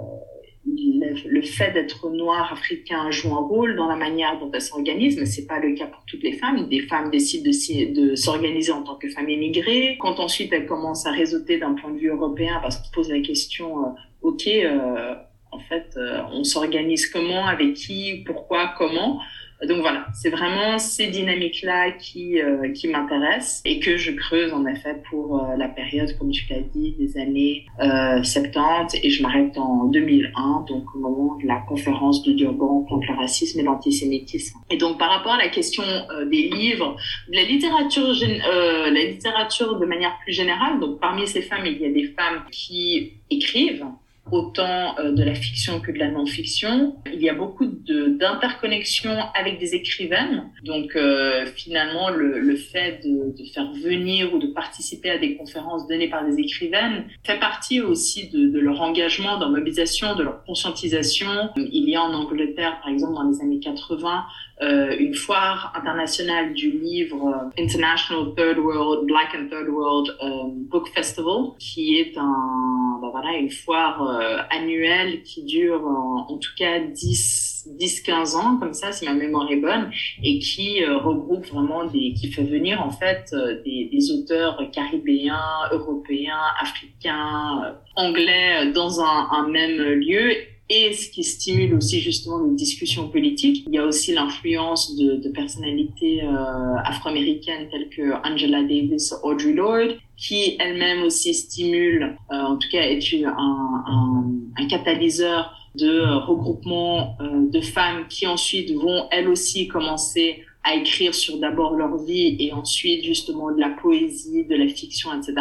[1.26, 5.26] le, fait d'être noir africain joue un rôle dans la manière dont elles s'organisent, mais
[5.26, 6.68] c'est pas le cas pour toutes les femmes.
[6.68, 9.96] Des femmes décident de, s'organiser en tant que femmes émigrées.
[10.00, 13.10] Quand ensuite elles commencent à réseauter d'un point de vue européen, parce qu'on se pose
[13.10, 13.88] la question, euh,
[14.22, 15.14] ok, euh,
[15.50, 19.20] en fait, euh, on s'organise comment, avec qui, pourquoi, comment
[19.66, 24.64] donc voilà, c'est vraiment ces dynamiques-là qui, euh, qui m'intéressent et que je creuse en
[24.66, 29.22] effet pour euh, la période, comme tu l'as dit, des années euh, 70 et je
[29.22, 33.62] m'arrête en 2001, donc au moment de la conférence de Durban contre le racisme et
[33.64, 34.58] l'antisémitisme.
[34.70, 36.96] Et donc par rapport à la question euh, des livres,
[37.28, 41.78] de la littérature, euh, la littérature de manière plus générale, donc parmi ces femmes, il
[41.78, 43.86] y a des femmes qui écrivent,
[44.32, 46.96] autant euh, de la fiction que de la non-fiction.
[47.12, 50.50] Il y a beaucoup d'interconnexions avec des écrivaines.
[50.64, 55.36] Donc euh, finalement, le, le fait de, de, faire venir ou de participer à des
[55.36, 60.14] conférences données par des écrivaines fait partie aussi de, de leur engagement, de leur mobilisation,
[60.14, 61.50] de leur conscientisation.
[61.56, 64.24] Il y a en Angleterre, par exemple, dans les années 80,
[64.60, 70.28] euh, une foire internationale du livre euh, International Third World Black and Third World euh,
[70.68, 76.50] Book Festival, qui est un, ben voilà, une foire euh, annuelle qui dure en, tout
[76.58, 79.90] cas 10, 10, 15 ans, comme ça, si ma mémoire est bonne,
[80.24, 83.32] et qui regroupe vraiment des, qui fait venir en fait
[83.64, 90.32] des, auteurs caribéens, européens, africains, anglais dans un même lieu
[90.70, 93.64] et ce qui stimule aussi justement une discussion politique.
[93.66, 99.48] Il y a aussi l'influence de, de, personnalités euh, afro-américaines telles que Angela Davis, Audre
[99.48, 104.24] Lorde, qui elle-même aussi stimule, euh, en tout cas est un, un,
[104.58, 111.14] un catalyseur de regroupement euh, de femmes qui ensuite vont elles aussi commencer à écrire
[111.14, 115.34] sur d'abord leur vie et ensuite justement de la poésie, de la fiction, etc.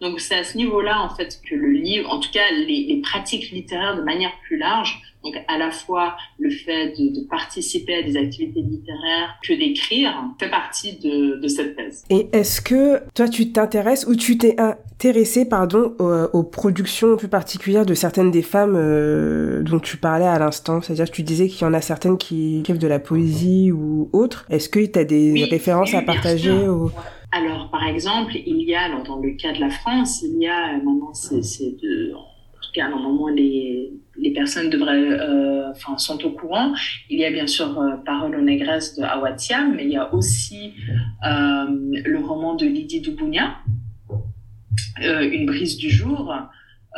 [0.00, 3.00] Donc c'est à ce niveau-là en fait que le livre, en tout cas les, les,
[3.00, 7.96] pratiques littéraires de manière plus large, donc à la fois le fait de, de participer
[7.96, 12.04] à des activités littéraires que d'écrire, fait partie de, de, cette thèse.
[12.10, 17.28] Et est-ce que toi tu t'intéresses ou tu t'es intéressé pardon aux, aux, productions plus
[17.28, 21.48] particulières de certaines des femmes euh, dont tu parlais à l'instant, c'est-à-dire que tu disais
[21.48, 24.46] qu'il y en a certaines qui écrivent de la poésie ou autre.
[24.48, 26.92] Est-ce que tu as des oui, références oui, à partager ou...
[27.30, 30.46] Alors, par exemple, il y a, alors dans le cas de la France, il y
[30.46, 36.24] a, maintenant, c'est de, en tout cas, normalement, les, les personnes devraient, euh, enfin, sont
[36.24, 36.72] au courant.
[37.10, 40.12] Il y a bien sûr euh, Parole aux négresses de Awatiam, mais il y a
[40.14, 40.72] aussi
[41.26, 43.58] euh, le roman de Lydie Doubounia,
[45.02, 46.34] euh, Une brise du jour,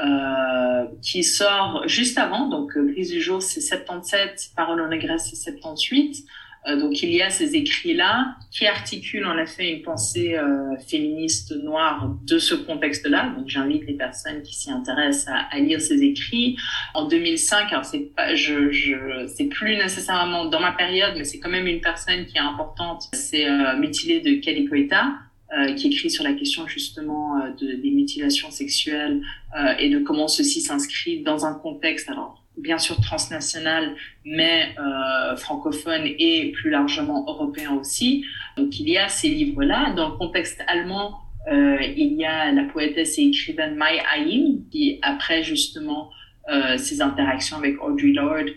[0.03, 2.49] euh, qui sort juste avant.
[2.49, 6.25] Donc, Brise du jour, c'est 77, Parole aux négresses, c'est 78.
[6.69, 11.55] Euh, donc il y a ces écrits-là qui articulent en effet une pensée euh, féministe
[11.63, 13.33] noire de ce contexte-là.
[13.37, 16.57] Donc j'invite les personnes qui s'y intéressent à, à, lire ces écrits.
[16.95, 21.39] En 2005, alors c'est pas, je, je, c'est plus nécessairement dans ma période, mais c'est
[21.39, 23.05] quand même une personne qui est importante.
[23.13, 25.13] C'est euh, Mutilé de Koita.
[25.53, 29.21] Euh, qui écrit sur la question justement euh, de, des mutilations sexuelles
[29.59, 33.95] euh, et de comment ceci s'inscrit dans un contexte alors bien sûr transnational,
[34.25, 38.25] mais euh, francophone et plus largement européen aussi.
[38.57, 39.93] Donc il y a ces livres-là.
[39.95, 41.21] Dans le contexte allemand,
[41.51, 46.11] euh, il y a la poétesse et écrivaine Mai Aim, qui après justement
[46.51, 48.51] euh, ses interactions avec Audre Lorde,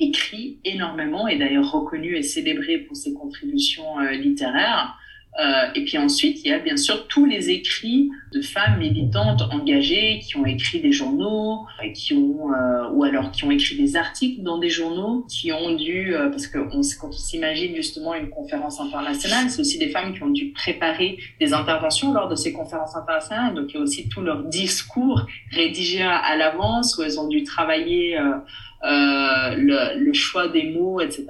[0.00, 4.96] écrit énormément et d'ailleurs reconnue et célébrée pour ses contributions littéraires.
[5.40, 9.42] Euh, et puis ensuite, il y a bien sûr tous les écrits de femmes militantes
[9.50, 13.96] engagées qui ont écrit des journaux, qui ont euh, ou alors qui ont écrit des
[13.96, 18.14] articles dans des journaux, qui ont dû euh, parce que on, quand on s'imagine justement
[18.14, 22.34] une conférence internationale, c'est aussi des femmes qui ont dû préparer des interventions lors de
[22.34, 23.54] ces conférences internationales.
[23.54, 27.42] Donc il y a aussi tout leur discours rédigé à, l'avance où elles ont dû
[27.44, 28.34] travailler euh,
[28.84, 31.26] euh, le, le, choix des mots, etc.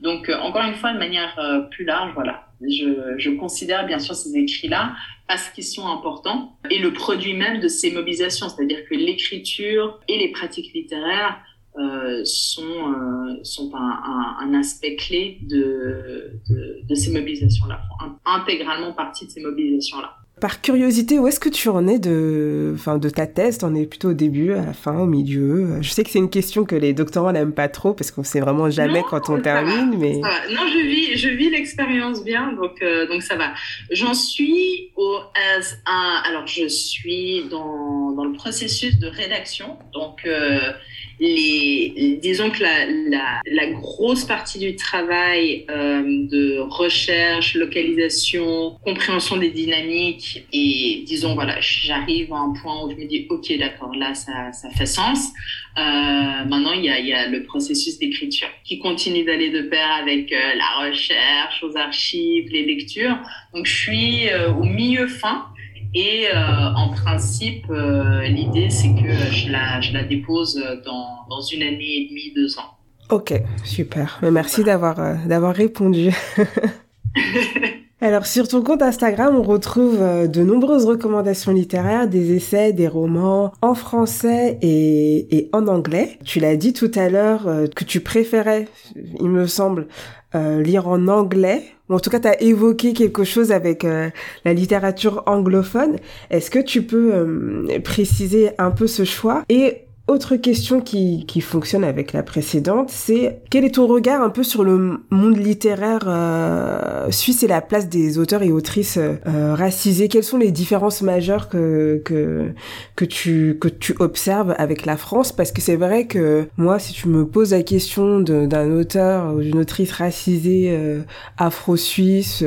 [0.00, 1.38] Donc, euh, encore une fois, de manière
[1.70, 4.94] plus large, voilà, je, je, considère bien sûr ces écrits-là
[5.26, 10.18] parce qu'ils sont importants et le produit même de ces mobilisations, c'est-à-dire que l'écriture et
[10.18, 11.40] les pratiques littéraires
[11.78, 17.80] euh, sont, euh, sont un, un, un, aspect clé de, de, de ces mobilisations-là,
[18.24, 20.17] intégralement partie de ces mobilisations-là.
[20.40, 23.58] Par curiosité, où est-ce que tu en es de, enfin, de ta thèse?
[23.58, 25.82] T'en es plutôt au début, à la fin, au milieu?
[25.82, 28.40] Je sais que c'est une question que les doctorants n'aiment pas trop parce qu'on sait
[28.40, 32.82] vraiment jamais non, quand on termine, mais non, je vis, je vis l'expérience bien, donc
[32.82, 33.54] euh, donc ça va.
[33.90, 40.20] J'en suis au as un, alors je suis dans dans le processus de rédaction, donc
[40.26, 40.72] euh,
[41.20, 49.36] les, disons que la, la, la, grosse partie du travail euh, de recherche, localisation, compréhension
[49.36, 53.94] des dynamiques et disons voilà, j'arrive à un point où je me dis ok d'accord
[53.94, 55.32] là ça, ça fait sens.
[55.76, 59.90] Euh, maintenant il y a, y a le processus d'écriture qui continue d'aller de pair
[60.00, 63.18] avec euh, la recherche, aux archives, les lectures.
[63.54, 65.46] Donc je suis euh, au milieu fin.
[65.94, 71.40] Et euh, en principe, euh, l'idée, c'est que je la, je la dépose dans, dans
[71.40, 72.78] une année et demie, deux ans.
[73.10, 73.32] Ok,
[73.64, 74.20] super.
[74.30, 74.72] Merci voilà.
[74.72, 76.10] d'avoir euh, d'avoir répondu.
[78.00, 82.86] Alors sur ton compte Instagram, on retrouve euh, de nombreuses recommandations littéraires, des essais, des
[82.86, 86.16] romans en français et, en anglais.
[86.24, 89.88] Tu l'as dit tout à l'heure euh, que tu préférais, il me semble,
[90.36, 91.64] euh, lire en anglais.
[91.88, 95.96] en tout cas, tu as évoqué quelque chose avec la littérature anglophone.
[96.30, 99.42] Est-ce que tu peux préciser un peu ce choix?
[99.48, 104.30] Et autre question qui, qui fonctionne avec la précédente, c'est quel est ton regard un
[104.30, 109.54] peu sur le monde littéraire euh, suisse et la place des auteurs et autrices euh,
[109.54, 110.08] racisés?
[110.08, 112.52] Quelles sont les différences majeures que, que,
[112.96, 115.30] que, tu, que tu observes avec la France?
[115.30, 119.40] Parce que c'est vrai que moi, si tu me poses la question d'un auteur ou
[119.40, 121.02] d'une autrice racisée euh,
[121.36, 122.42] afro-suisse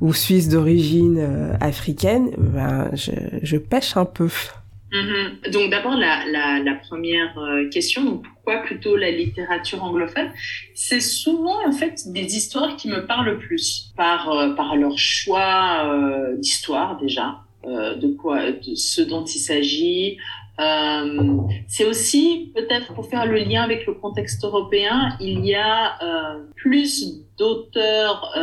[0.00, 3.10] ou suisse d'origine africaine, ben, je,
[3.42, 4.28] je pêche un peu.
[4.92, 5.52] Mhm.
[5.52, 10.30] Donc d'abord la, la, la, première euh, question, pourquoi plutôt la littérature anglophone?
[10.74, 14.96] C'est souvent en fait des histoires qui me parlent le plus par euh, par leur
[14.96, 20.18] choix euh, d'histoire déjà, euh, de quoi, de ce dont il s'agit.
[21.68, 25.98] c'est aussi peut-être pour faire le lien avec le contexte européen, il y a
[26.56, 28.34] plus d'auteurs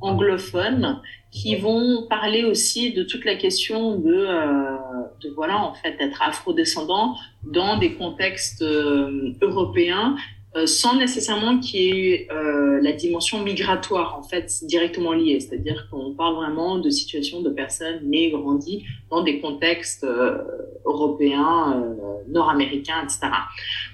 [0.00, 4.76] anglophones qui vont parler aussi de toute la question de, euh,
[5.22, 10.16] de voilà en fait être afrodescendant dans des contextes euh, européens
[10.54, 15.88] euh, sans nécessairement qu'il y ait euh, la dimension migratoire en fait directement liée, c'est-à-dire
[15.90, 20.42] qu'on parle vraiment de situations de personnes nées, grandies dans des contextes euh,
[20.84, 21.82] européens,
[22.28, 23.28] nord-américains, etc.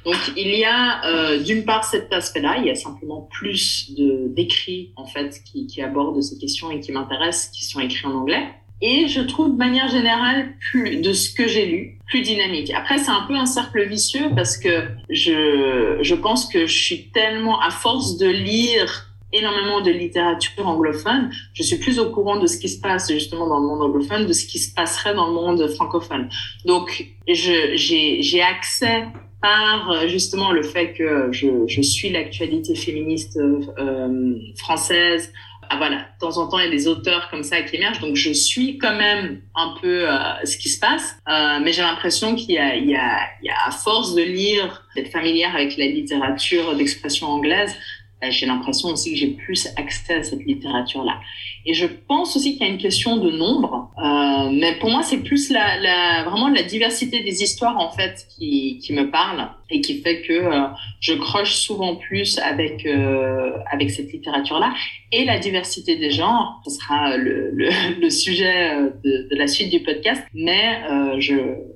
[0.04, 4.92] Donc il y a d'une part cet aspect-là, il y a simplement plus de d'écrits
[4.96, 8.48] en fait qui abordent ces questions et qui m'intéressent, qui sont écrits en anglais.
[8.80, 12.72] Et je trouve de manière générale, plus de ce que j'ai lu, plus dynamique.
[12.74, 17.08] Après, c'est un peu un cercle vicieux parce que je, je pense que je suis
[17.08, 22.46] tellement, à force de lire énormément de littérature anglophone, je suis plus au courant de
[22.46, 25.26] ce qui se passe justement dans le monde anglophone, de ce qui se passerait dans
[25.26, 26.30] le monde francophone.
[26.64, 29.06] Donc, j'ai accès
[29.42, 36.18] par justement le fait que je, je suis l'actualité féministe euh, française, ah voilà, de
[36.20, 38.78] temps en temps, il y a des auteurs comme ça qui émergent, donc je suis
[38.78, 42.54] quand même un peu euh, ce qui se passe, euh, mais j'ai l'impression qu'il y
[42.54, 47.76] y, y a, à force de lire, d'être familière avec la littérature d'expression anglaise,
[48.20, 51.20] ben, j'ai l'impression aussi que j'ai plus accès à cette littérature-là.
[51.68, 55.02] Et je pense aussi qu'il y a une question de nombre, euh, mais pour moi
[55.02, 59.50] c'est plus la, la, vraiment la diversité des histoires en fait qui, qui me parle
[59.68, 60.66] et qui fait que euh,
[61.00, 64.72] je croche souvent plus avec euh, avec cette littérature-là
[65.12, 66.62] et la diversité des genres.
[66.64, 67.68] Ce sera le, le,
[68.00, 71.34] le sujet euh, de, de, la suite du podcast, mais euh, je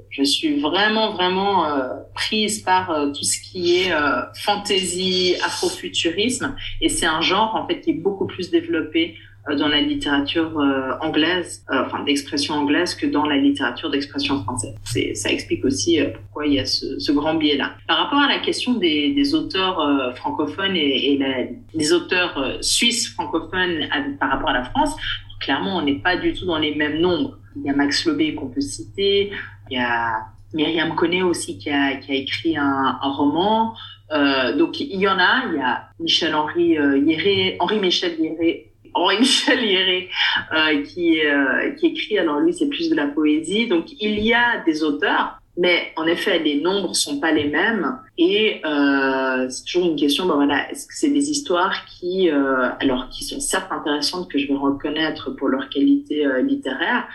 [0.08, 6.88] je suis vraiment vraiment euh, prise par tout ce qui est euh, fantasy, afrofuturisme et
[6.88, 9.16] c'est un genre en fait qui est beaucoup plus développé
[9.48, 10.52] dans la littérature
[11.00, 14.74] anglaise, enfin d'expression anglaise que dans la littérature d'expression française.
[15.14, 17.72] Ça explique aussi pourquoi il y a ce, ce, grand biais-là.
[17.88, 23.12] Par rapport à la question des, des auteurs francophones et, et la, les auteurs suisses
[23.14, 23.88] francophones
[24.20, 24.94] par rapport à la France,
[25.40, 27.38] clairement on n'est pas du tout dans les mêmes nombres.
[27.56, 29.32] Il y a Max Lobé qu'on peut citer,
[29.70, 33.74] il y a Myriam Connet aussi qui a, qui a écrit un, un roman.
[34.12, 39.64] Euh, donc il y en a, il y a Michel-Henri euh, Yéré, Henri-Michel Yéré, Henri-Michel
[39.64, 40.08] Yéré
[40.54, 43.68] euh, qui, euh, qui écrit, alors lui c'est plus de la poésie.
[43.68, 47.98] Donc il y a des auteurs, mais en effet les nombres sont pas les mêmes
[48.18, 52.70] et euh, c'est toujours une question, ben voilà, est-ce que c'est des histoires qui, euh,
[52.80, 57.08] alors qui sont certes intéressantes que je vais reconnaître pour leur qualité littéraire,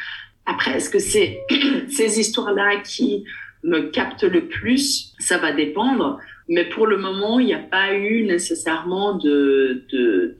[0.47, 1.41] après, est-ce que c'est
[1.89, 3.25] ces histoires-là qui
[3.63, 5.13] me captent le plus?
[5.19, 6.19] Ça va dépendre.
[6.49, 9.85] Mais pour le moment, il n'y a pas eu nécessairement de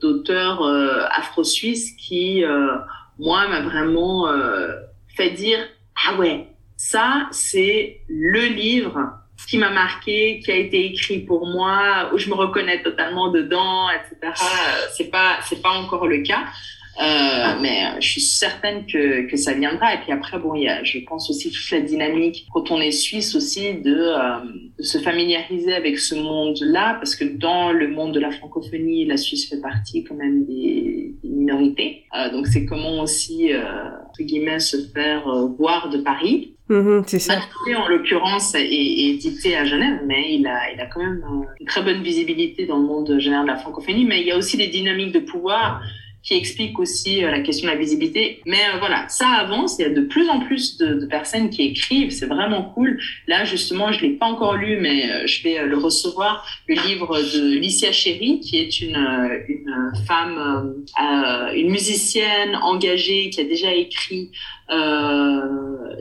[0.00, 2.76] d'auteur euh, afro-suisse qui, euh,
[3.18, 4.72] moi, m'a vraiment euh,
[5.16, 5.58] fait dire
[6.06, 9.12] ah ouais, ça c'est le livre
[9.48, 13.88] qui m'a marqué, qui a été écrit pour moi, où je me reconnais totalement dedans,
[13.90, 14.32] etc.
[14.96, 16.44] C'est pas c'est pas encore le cas.
[17.00, 19.94] Euh, mais euh, je suis certaine que, que ça viendra.
[19.94, 22.80] Et puis après, bon, il y a, je pense aussi toute la dynamique quand on
[22.80, 24.18] est suisse aussi de, euh,
[24.78, 29.16] de se familiariser avec ce monde-là, parce que dans le monde de la francophonie, la
[29.16, 32.04] Suisse fait partie quand même des, des minorités.
[32.16, 33.62] Euh, donc c'est comment aussi, euh,
[34.08, 36.54] entre guillemets, se faire euh, voir de Paris.
[36.68, 37.38] Mmh, c'est ça.
[37.78, 41.22] en l'occurrence, est, est édité à Genève, mais il a, il a quand même
[41.60, 44.04] une très bonne visibilité dans le monde général de la francophonie.
[44.04, 45.80] Mais il y a aussi des dynamiques de pouvoir
[46.28, 48.42] qui explique aussi euh, la question de la visibilité.
[48.44, 49.76] Mais euh, voilà, ça avance.
[49.78, 52.10] Il y a de plus en plus de, personnes qui écrivent.
[52.10, 53.00] C'est vraiment cool.
[53.26, 56.46] Là, justement, je l'ai pas encore lu, mais euh, je vais le recevoir.
[56.68, 58.98] Le livre de Licia Chéry, qui est une,
[59.48, 60.84] une femme,
[61.54, 64.30] une musicienne engagée qui a déjà écrit
[64.70, 65.40] euh,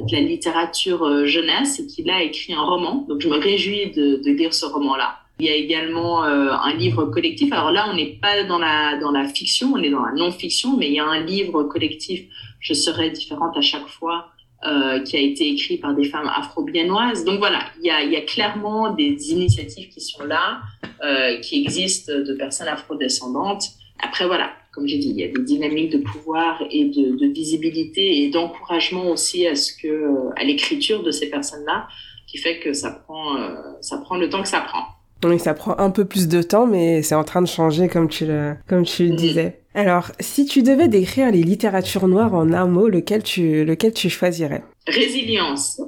[0.02, 3.06] de la littérature jeunesse et qui là écrit un roman.
[3.08, 5.20] Donc, je me réjouis de, de lire ce roman-là.
[5.40, 7.54] Il y a également euh, un livre collectif.
[7.54, 10.78] Alors là, on n'est pas dans la dans la fiction, on est dans la non-fiction,
[10.78, 12.26] mais il y a un livre collectif.
[12.60, 14.32] Je serai différente à chaque fois.
[14.66, 17.24] Euh, qui a été écrit par des femmes afro-biennoises.
[17.24, 20.62] Donc voilà, il y a, il y a clairement des initiatives qui sont là,
[21.06, 23.66] euh, qui existent de personnes afro-descendantes.
[24.00, 27.28] Après voilà, comme j'ai dit, il y a des dynamiques de pouvoir et de, de
[27.32, 31.88] visibilité et d'encouragement aussi à ce que à l'écriture de ces personnes-là,
[32.26, 34.97] qui fait que ça prend euh, ça prend le temps que ça prend.
[35.24, 38.08] Oui, ça prend un peu plus de temps, mais c'est en train de changer, comme
[38.08, 39.62] tu le, comme tu le disais.
[39.74, 44.10] Alors, si tu devais décrire les littératures noires en un mot, lequel tu, lequel tu
[44.10, 44.64] choisirais?
[44.88, 45.82] Résilience.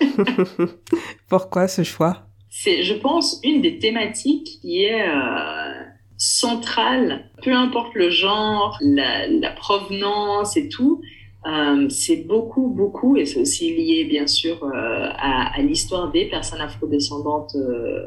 [1.28, 2.26] Pourquoi ce choix?
[2.50, 5.82] C'est, je pense, une des thématiques qui est euh,
[6.18, 11.00] centrale, peu importe le genre, la, la provenance et tout.
[11.46, 16.26] Euh, c'est beaucoup, beaucoup, et c'est aussi lié bien sûr euh, à, à l'histoire des
[16.26, 18.06] personnes afrodescendantes euh,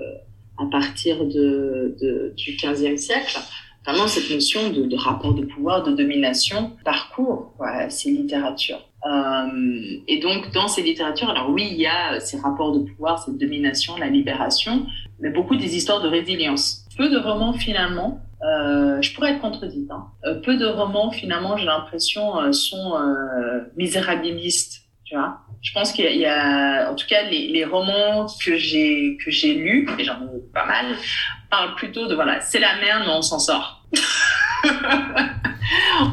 [0.58, 3.38] à partir de, de, du 15e siècle,
[3.86, 8.90] vraiment cette notion de, de, rapport de pouvoir, de domination, parcours ouais, ces littératures.
[9.06, 13.24] Euh, et donc dans ces littératures, alors oui, il y a ces rapports de pouvoir,
[13.24, 14.88] cette domination, la libération,
[15.20, 16.86] mais beaucoup des histoires de résilience.
[16.98, 21.56] Peu de romans finalement, euh, je pourrais être contredite, hein, euh, peu de romans finalement,
[21.58, 27.08] j'ai l'impression, euh, sont euh, misérabilistes, tu vois je pense qu'il y, a, en tout
[27.08, 30.96] cas, les, les romans que j'ai que j'ai lus, et j'en ai pas mal,
[31.50, 33.84] parlent plutôt de voilà, c'est la merde, mais on s'en sort.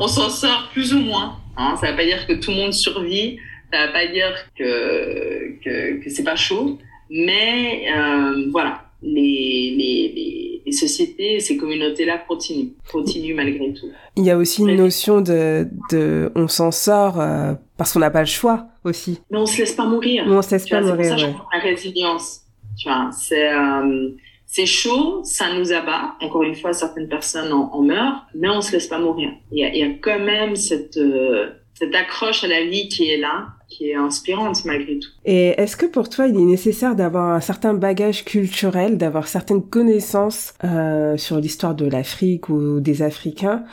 [0.01, 1.37] on s'en sort plus ou moins.
[1.59, 1.77] Hein.
[1.79, 3.37] Ça veut pas dire que tout le monde survit.
[3.71, 6.79] Ça veut pas dire que que, que c'est pas chaud.
[7.11, 13.89] Mais euh, voilà, les, les, les, les sociétés, ces communautés-là continuent, continuent malgré tout.
[14.17, 17.53] Il y a aussi une notion de, de on s'en sort euh,
[17.83, 19.19] parce qu'on n'a pas le choix aussi.
[19.29, 20.25] Mais on se laisse pas mourir.
[20.25, 21.07] Mais on se laisse tu pas vois, mourir.
[21.07, 21.33] C'est pour ça ouais.
[21.33, 22.41] je prends la résilience.
[22.79, 24.11] Tu vois, c'est euh,
[24.47, 26.15] c'est chaud, ça nous abat.
[26.21, 29.31] Encore une fois, certaines personnes en, en meurent, mais on se laisse pas mourir.
[29.51, 32.87] Il y a, il y a quand même cette euh, cette accroche à la vie
[32.87, 35.09] qui est là, qui est inspirante malgré tout.
[35.25, 39.69] Et est-ce que pour toi, il est nécessaire d'avoir un certain bagage culturel, d'avoir certaines
[39.69, 43.65] connaissances euh, sur l'histoire de l'Afrique ou des Africains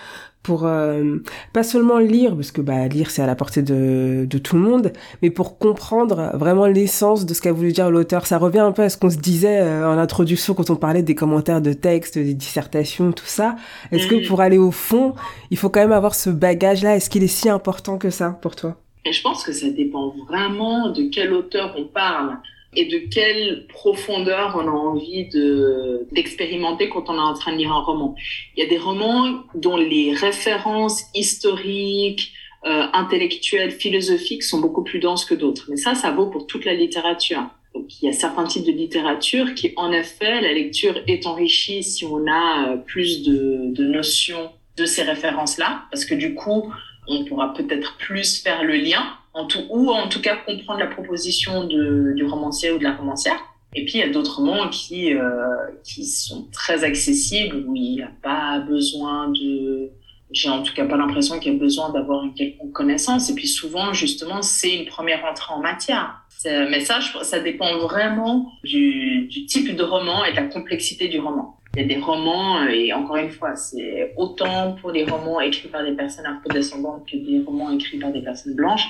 [0.44, 1.18] pour euh,
[1.54, 4.62] pas seulement lire, parce que bah, lire c'est à la portée de, de tout le
[4.62, 8.26] monde, mais pour comprendre vraiment l'essence de ce qu'a voulu dire l'auteur.
[8.26, 11.04] Ça revient un peu à ce qu'on se disait euh, en introduction quand on parlait
[11.04, 13.56] des commentaires de textes, des dissertations, tout ça.
[13.92, 15.14] Est-ce que pour aller au fond,
[15.52, 16.96] il faut quand même avoir ce bagage-là?
[16.96, 18.76] Est-ce qu'il est si important que ça pour toi?
[19.06, 22.38] Et je pense que ça dépend vraiment de quel auteur on parle
[22.76, 27.58] et de quelle profondeur on a envie de d'expérimenter quand on est en train de
[27.58, 28.16] lire un roman.
[28.56, 32.32] Il y a des romans dont les références historiques,
[32.66, 35.66] euh, intellectuelles, philosophiques sont beaucoup plus denses que d'autres.
[35.70, 37.44] Mais ça, ça vaut pour toute la littérature.
[37.74, 41.84] Donc, il y a certains types de littérature qui, en effet, la lecture est enrichie
[41.84, 46.72] si on a euh, plus de, de notions de ces références-là, parce que du coup,
[47.08, 50.88] on pourra peut-être plus faire le lien, en tout, ou en tout cas comprendre la
[50.88, 53.40] proposition du romancier ou de la romancière.
[53.76, 55.22] Et puis il y a d'autres romans qui euh,
[55.84, 59.92] qui sont très accessibles où il n'y a pas besoin de
[60.32, 63.36] j'ai en tout cas pas l'impression qu'il y a besoin d'avoir une quelconque connaissance et
[63.36, 66.26] puis souvent justement c'est une première entrée en matière.
[66.46, 71.20] Mais ça ça dépend vraiment du, du type de roman et de la complexité du
[71.20, 71.60] roman.
[71.76, 75.40] Il y a des romans, euh, et encore une fois, c'est autant pour les romans
[75.40, 78.88] écrits par des personnes afrodescendantes que des romans écrits par des personnes blanches.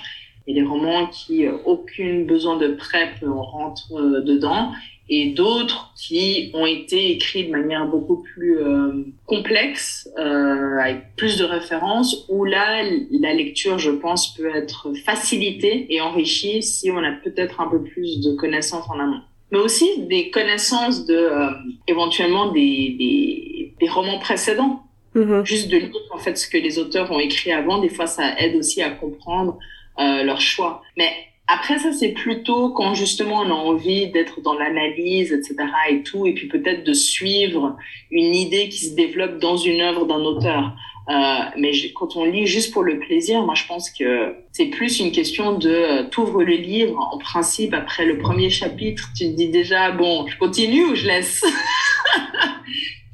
[0.49, 4.71] Il y a des romans qui, euh, aucun besoin de prep, on rentre euh, dedans,
[5.07, 11.37] et d'autres qui ont été écrits de manière beaucoup plus euh, complexe, euh, avec plus
[11.37, 12.81] de références, où là,
[13.11, 17.83] la lecture, je pense, peut être facilitée et enrichie si on a peut-être un peu
[17.83, 19.21] plus de connaissances en amont
[19.51, 21.49] mais aussi des connaissances de euh,
[21.87, 24.83] éventuellement des, des, des romans précédents.
[25.15, 25.43] Mhm.
[25.43, 28.39] Juste de lire en fait ce que les auteurs ont écrit avant, des fois ça
[28.39, 29.57] aide aussi à comprendre
[29.99, 30.81] euh, leur choix.
[30.97, 31.09] Mais
[31.47, 35.55] après ça c'est plutôt quand justement on a envie d'être dans l'analyse, etc.
[35.89, 37.75] et tout, et puis peut-être de suivre
[38.11, 40.73] une idée qui se développe dans une œuvre d'un auteur.
[41.09, 44.99] Euh, mais quand on lit juste pour le plaisir, moi je pense que c'est plus
[44.99, 49.35] une question de euh, t'ouvres le livre, en principe après le premier chapitre, tu te
[49.35, 51.43] dis déjà bon, je continue ou je laisse?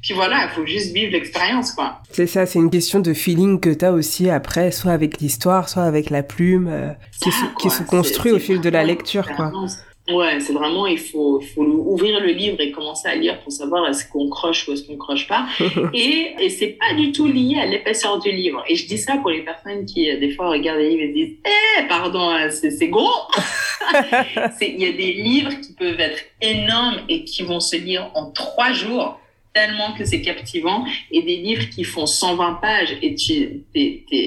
[0.06, 1.98] Puis voilà, il faut juste vivre l'expérience, quoi.
[2.12, 5.68] C'est ça, c'est une question de feeling que tu as aussi après, soit avec l'histoire,
[5.68, 9.28] soit avec la plume, euh, qui, se, qui, se, construit au fil de la lecture,
[9.34, 9.50] quoi.
[10.08, 13.88] Ouais, c'est vraiment, il faut, faut ouvrir le livre et commencer à lire pour savoir
[13.88, 15.48] est-ce qu'on croche ou est-ce qu'on croche pas.
[15.92, 18.62] et, et c'est pas du tout lié à l'épaisseur du livre.
[18.68, 21.12] Et je dis ça pour les personnes qui, euh, des fois, regardent les livres et
[21.12, 23.10] disent, eh, pardon, hein, c'est gros.
[24.60, 28.30] Il y a des livres qui peuvent être énormes et qui vont se lire en
[28.30, 29.18] trois jours
[29.56, 33.64] tellement que c'est captivant et des livres qui font 120 pages et tu,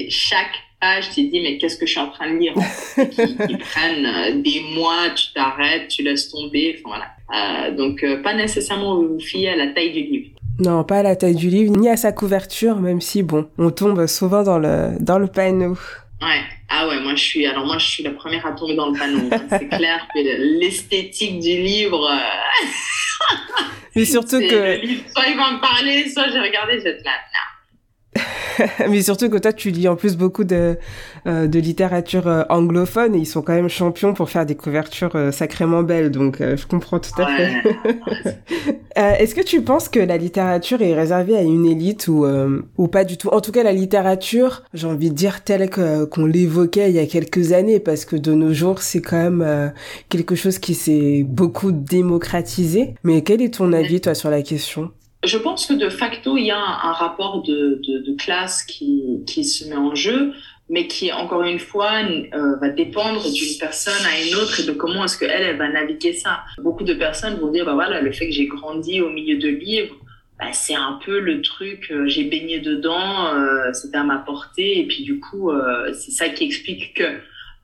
[0.08, 2.54] chaque page, tu te dis, mais qu'est-ce que je suis en train de lire?
[2.96, 6.80] Qui, prennent euh, des mois, tu t'arrêtes, tu laisses tomber.
[6.84, 7.68] Enfin, voilà.
[7.68, 10.30] Euh, donc, euh, pas nécessairement vous fier à la taille du livre.
[10.58, 13.70] Non, pas à la taille du livre, ni à sa couverture, même si, bon, on
[13.70, 15.76] tombe souvent dans le, dans le panneau.
[16.22, 16.42] Ouais.
[16.68, 18.98] Ah ouais, moi je suis, alors moi je suis la première à tomber dans le
[18.98, 19.28] panneau.
[19.48, 20.20] c'est clair que
[20.60, 22.10] l'esthétique du livre.
[23.96, 24.44] Mais surtout que.
[24.44, 27.12] Le livre, soit il va me parler, soit j'ai regardé, je vais là.
[28.88, 30.76] mais surtout que toi, tu lis en plus beaucoup de,
[31.26, 35.14] euh, de littérature euh, anglophone et ils sont quand même champions pour faire des couvertures
[35.14, 36.10] euh, sacrément belles.
[36.10, 37.52] Donc, je comprends tout à fait.
[39.20, 42.26] Est-ce que tu penses que la littérature est réservée à une élite ou,
[42.76, 43.28] ou pas du tout?
[43.28, 47.06] En tout cas, la littérature, j'ai envie de dire telle qu'on l'évoquait il y a
[47.06, 49.72] quelques années, parce que de nos jours, c'est quand même
[50.08, 52.94] quelque chose qui s'est beaucoup démocratisé.
[53.04, 54.90] Mais quel est ton avis, toi, sur la question?
[55.24, 59.22] Je pense que de facto, il y a un, rapport de, de, de, classe qui,
[59.26, 60.32] qui se met en jeu,
[60.68, 64.72] mais qui, encore une fois, euh, va dépendre d'une personne à une autre et de
[64.72, 66.40] comment est-ce qu'elle, elle va naviguer ça.
[66.58, 69.48] Beaucoup de personnes vont dire, bah voilà, le fait que j'ai grandi au milieu de
[69.48, 69.96] livres,
[70.40, 74.78] bah, c'est un peu le truc, euh, j'ai baigné dedans, euh, c'était à ma portée,
[74.80, 77.04] et puis du coup, euh, c'est ça qui explique que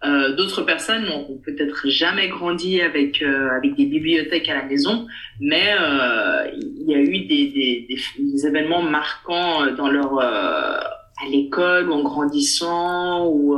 [0.05, 5.07] euh, d'autres personnes n'ont peut-être jamais grandi avec euh, avec des bibliothèques à la maison,
[5.41, 11.89] mais euh, il y a eu des, des, des, événements marquants dans leur à l'école
[11.89, 13.57] ou en grandissant ou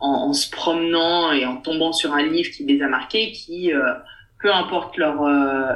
[0.00, 3.70] en, en, se promenant et en tombant sur un livre qui les a marqués, qui
[4.42, 5.22] peu importe leur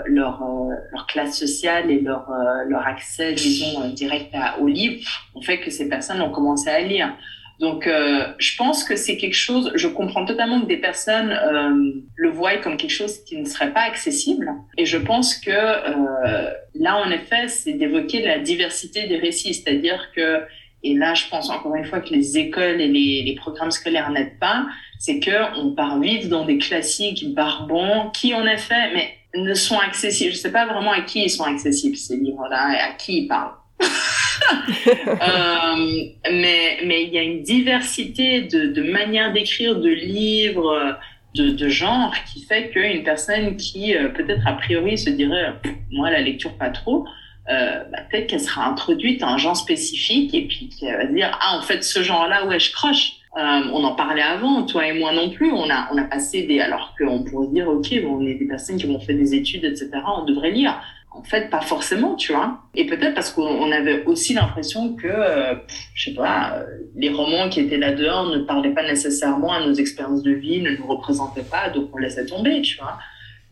[0.07, 0.43] leur
[0.91, 2.29] leur classe sociale et leur
[2.67, 6.81] leur accès disons direct à, au livre, ont fait que ces personnes ont commencé à
[6.81, 7.15] lire.
[7.61, 11.93] Donc, euh, je pense que c'est quelque chose, je comprends totalement que des personnes euh,
[12.17, 14.51] le voient comme quelque chose qui ne serait pas accessible.
[14.79, 19.53] Et je pense que euh, là, en effet, c'est d'évoquer la diversité des récits.
[19.53, 20.41] C'est-à-dire que,
[20.83, 24.11] et là, je pense encore une fois que les écoles et les, les programmes scolaires
[24.11, 24.65] n'aident pas,
[24.99, 29.79] c'est que on part vite dans des classiques barbants qui, en effet, mais ne sont
[29.79, 30.33] accessibles.
[30.33, 33.29] Je sais pas vraiment à qui ils sont accessibles, ces livres-là, et à qui ils
[33.29, 33.60] parlent.
[34.87, 40.97] euh, mais mais il y a une diversité de, manières d'écrire, de livres,
[41.35, 45.55] de, de genre qui fait qu'une personne qui euh, peut-être a priori se dirait
[45.91, 47.07] moi la lecture pas trop,
[47.51, 51.39] euh, bah, peut-être qu'elle sera introduite à un genre spécifique et puis qu'elle va dire
[51.41, 53.13] ah en fait ce genre-là ouais je croche.
[53.37, 55.53] On en parlait avant, toi et moi non plus.
[55.53, 58.45] On a, on a passé des, alors qu'on pourrait dire, ok, bon, on est des
[58.45, 59.89] personnes qui ont fait des études, etc.
[60.19, 60.83] On devrait lire.
[61.13, 62.61] En fait, pas forcément, tu vois.
[62.75, 65.55] Et peut-être parce qu'on avait aussi l'impression que, euh,
[65.95, 69.67] je sais pas, euh, les romans qui étaient là dehors ne parlaient pas nécessairement à
[69.67, 72.99] nos expériences de vie, ne nous représentaient pas, donc on laissait tomber, tu vois.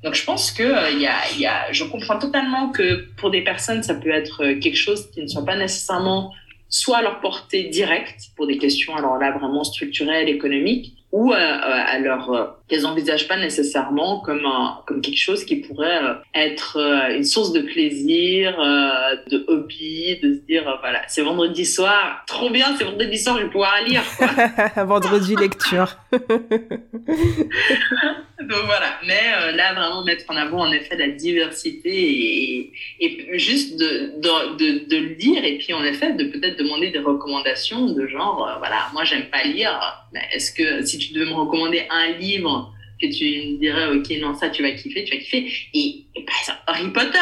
[0.04, 3.42] Donc je pense que euh, y, a, y a, je comprends totalement que pour des
[3.42, 6.32] personnes, ça peut être quelque chose qui ne soit pas nécessairement
[6.68, 12.34] soit à leur portée directe pour des questions, alors là, vraiment structurelles, économiques, ou alors
[12.34, 17.16] euh, qu'elles envisagent pas nécessairement comme un, comme quelque chose qui pourrait euh, être euh,
[17.16, 18.56] une source de plaisir,
[19.30, 23.44] de hobby, de se dire voilà c'est vendredi soir, trop bien c'est vendredi soir je
[23.44, 24.28] vais pouvoir lire quoi.
[24.84, 25.96] vendredi lecture.
[28.40, 33.78] Donc voilà, mais là vraiment mettre en avant en effet la diversité et, et juste
[33.78, 37.86] de, de, de, de, le dire et puis en effet de peut-être demander des recommandations
[37.92, 39.78] de genre voilà moi j'aime pas lire,
[40.12, 44.20] mais est-ce que si tu devais me recommander un livre que tu me dirais, ok,
[44.20, 45.46] non, ça, tu vas kiffer, tu vas kiffer.
[45.74, 47.18] Et, par exemple, Harry Potter.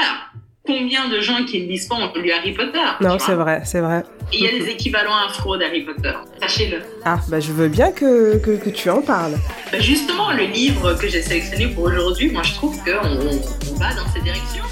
[0.66, 3.78] Combien de gens qui ne lisent pas ont lu Harry Potter Non, c'est vrai, c'est
[3.78, 4.02] vrai.
[4.32, 6.12] Et il y a des équivalents afro d'Harry Potter.
[6.40, 6.82] Sachez-le.
[7.04, 9.34] Ah, bah je veux bien que, que, que tu en parles.
[9.70, 13.94] Bah justement, le livre que j'ai sélectionné pour aujourd'hui, moi je trouve qu'on on va
[13.94, 14.64] dans cette direction.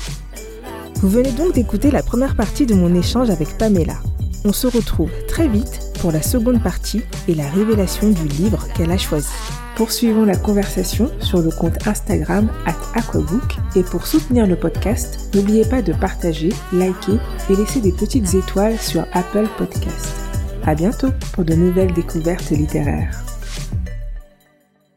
[0.97, 3.99] Vous venez donc d'écouter la première partie de mon échange avec Pamela.
[4.45, 8.91] On se retrouve très vite pour la seconde partie et la révélation du livre qu'elle
[8.91, 9.33] a choisi.
[9.77, 15.65] Poursuivons la conversation sur le compte Instagram at Aquabook et pour soutenir le podcast, n'oubliez
[15.65, 17.19] pas de partager, liker
[17.51, 20.15] et laisser des petites étoiles sur Apple Podcast.
[20.65, 23.34] À bientôt pour de nouvelles découvertes littéraires.